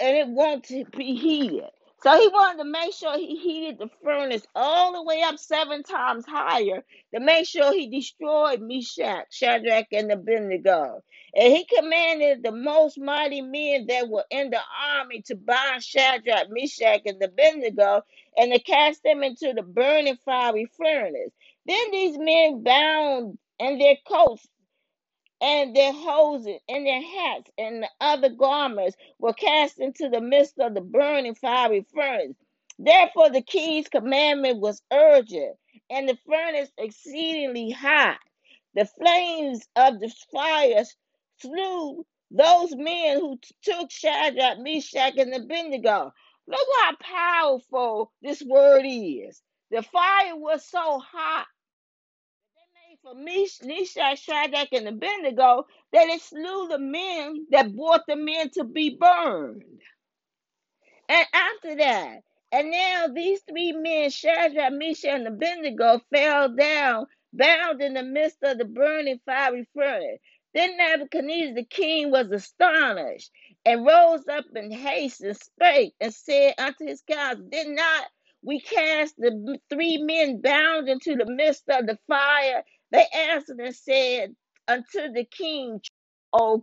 and 0.00 0.16
it 0.16 0.28
to 0.64 0.84
be 0.96 1.14
heated. 1.16 1.70
So 2.04 2.18
he 2.20 2.28
wanted 2.28 2.58
to 2.60 2.70
make 2.70 2.94
sure 2.94 3.18
he 3.18 3.36
heated 3.36 3.78
the 3.80 3.90
furnace 4.04 4.46
all 4.54 4.94
the 4.94 5.02
way 5.04 5.22
up 5.22 5.38
seven 5.38 5.82
times 5.82 6.26
higher 6.28 6.84
to 7.14 7.20
make 7.20 7.48
sure 7.48 7.72
he 7.74 7.88
destroyed 7.90 8.62
Meshach, 8.62 9.28
Shadrach, 9.32 9.88
and 9.92 10.12
Abednego. 10.12 11.02
And 11.34 11.52
he 11.54 11.66
commanded 11.66 12.44
the 12.44 12.52
most 12.52 13.00
mighty 13.00 13.42
men 13.42 13.88
that 13.88 14.10
were 14.10 14.26
in 14.30 14.50
the 14.50 14.60
army 14.98 15.22
to 15.28 15.36
bind 15.36 15.84
Shadrach, 15.84 16.48
Meshach, 16.50 17.02
and 17.06 17.22
Abednego 17.22 18.02
and 18.38 18.52
to 18.52 18.60
cast 18.60 19.02
them 19.04 19.24
into 19.24 19.54
the 19.56 19.64
burning 19.64 20.18
fiery 20.24 20.68
furnace. 20.78 21.32
Then 21.66 21.92
these 21.92 22.18
men 22.18 22.62
bound 22.64 23.38
and 23.60 23.80
their 23.80 23.96
coats 24.06 24.46
and 25.44 25.76
their 25.76 25.92
hosen 25.92 26.58
and 26.70 26.86
their 26.86 27.02
hats 27.02 27.50
and 27.58 27.82
the 27.82 27.88
other 28.00 28.30
garments 28.30 28.96
were 29.18 29.34
cast 29.34 29.78
into 29.78 30.08
the 30.08 30.22
midst 30.22 30.58
of 30.58 30.74
the 30.74 30.80
burning 30.80 31.34
fiery 31.34 31.86
furnace. 31.94 32.34
Therefore, 32.78 33.30
the 33.30 33.42
king's 33.42 33.88
commandment 33.88 34.60
was 34.60 34.82
urgent, 34.90 35.56
and 35.90 36.08
the 36.08 36.18
furnace 36.26 36.70
exceedingly 36.78 37.70
hot. 37.72 38.18
The 38.74 38.86
flames 38.86 39.68
of 39.76 40.00
the 40.00 40.12
fire 40.32 40.84
slew 41.42 42.06
those 42.30 42.74
men 42.74 43.20
who 43.20 43.38
took 43.62 43.90
Shadrach, 43.90 44.58
Meshach, 44.60 45.18
and 45.18 45.34
Abednego. 45.34 46.12
Look 46.48 46.68
how 46.80 46.92
powerful 47.00 48.12
this 48.22 48.42
word 48.42 48.84
is. 48.86 49.42
The 49.70 49.82
fire 49.82 50.36
was 50.36 50.64
so 50.64 51.00
hot 51.00 51.46
for 53.04 53.14
Meshach, 53.14 54.18
Shadrach, 54.20 54.72
and 54.72 54.88
Abednego 54.88 55.66
that 55.92 56.08
it 56.08 56.22
slew 56.22 56.68
the 56.68 56.78
men 56.80 57.46
that 57.50 57.76
brought 57.76 58.06
the 58.08 58.16
men 58.16 58.50
to 58.52 58.64
be 58.64 58.96
burned. 58.98 59.64
And 61.08 61.26
after 61.34 61.76
that, 61.76 62.22
and 62.52 62.70
now 62.70 63.08
these 63.08 63.42
three 63.48 63.72
men, 63.72 64.10
Shadrach, 64.10 64.72
Meshach, 64.72 65.10
and 65.10 65.28
Abednego, 65.28 66.00
fell 66.14 66.54
down, 66.56 67.06
bound 67.34 67.82
in 67.82 67.94
the 67.94 68.04
midst 68.04 68.38
of 68.42 68.58
the 68.58 68.66
burning 68.66 69.20
fiery 69.26 69.68
furnace. 69.74 70.20
Then 70.54 70.78
Nebuchadnezzar 70.78 71.54
the 71.54 71.64
king 71.64 72.10
was 72.10 72.30
astonished, 72.32 73.30
and 73.66 73.86
rose 73.86 74.26
up 74.28 74.46
in 74.56 74.72
haste, 74.72 75.22
and 75.22 75.36
spake, 75.36 75.94
and 76.00 76.14
said 76.14 76.54
unto 76.58 76.86
his 76.86 77.02
counselors, 77.02 77.50
Did 77.50 77.68
not 77.68 78.06
we 78.42 78.60
cast 78.60 79.16
the 79.18 79.58
three 79.70 79.98
men 79.98 80.40
bound 80.40 80.88
into 80.88 81.16
the 81.16 81.26
midst 81.26 81.64
of 81.70 81.86
the 81.86 81.98
fire? 82.08 82.64
They 82.94 83.06
answered 83.14 83.60
and 83.60 83.76
said 83.76 84.36
unto 84.68 85.12
the 85.12 85.26
king, 85.26 85.82
O 86.34 86.62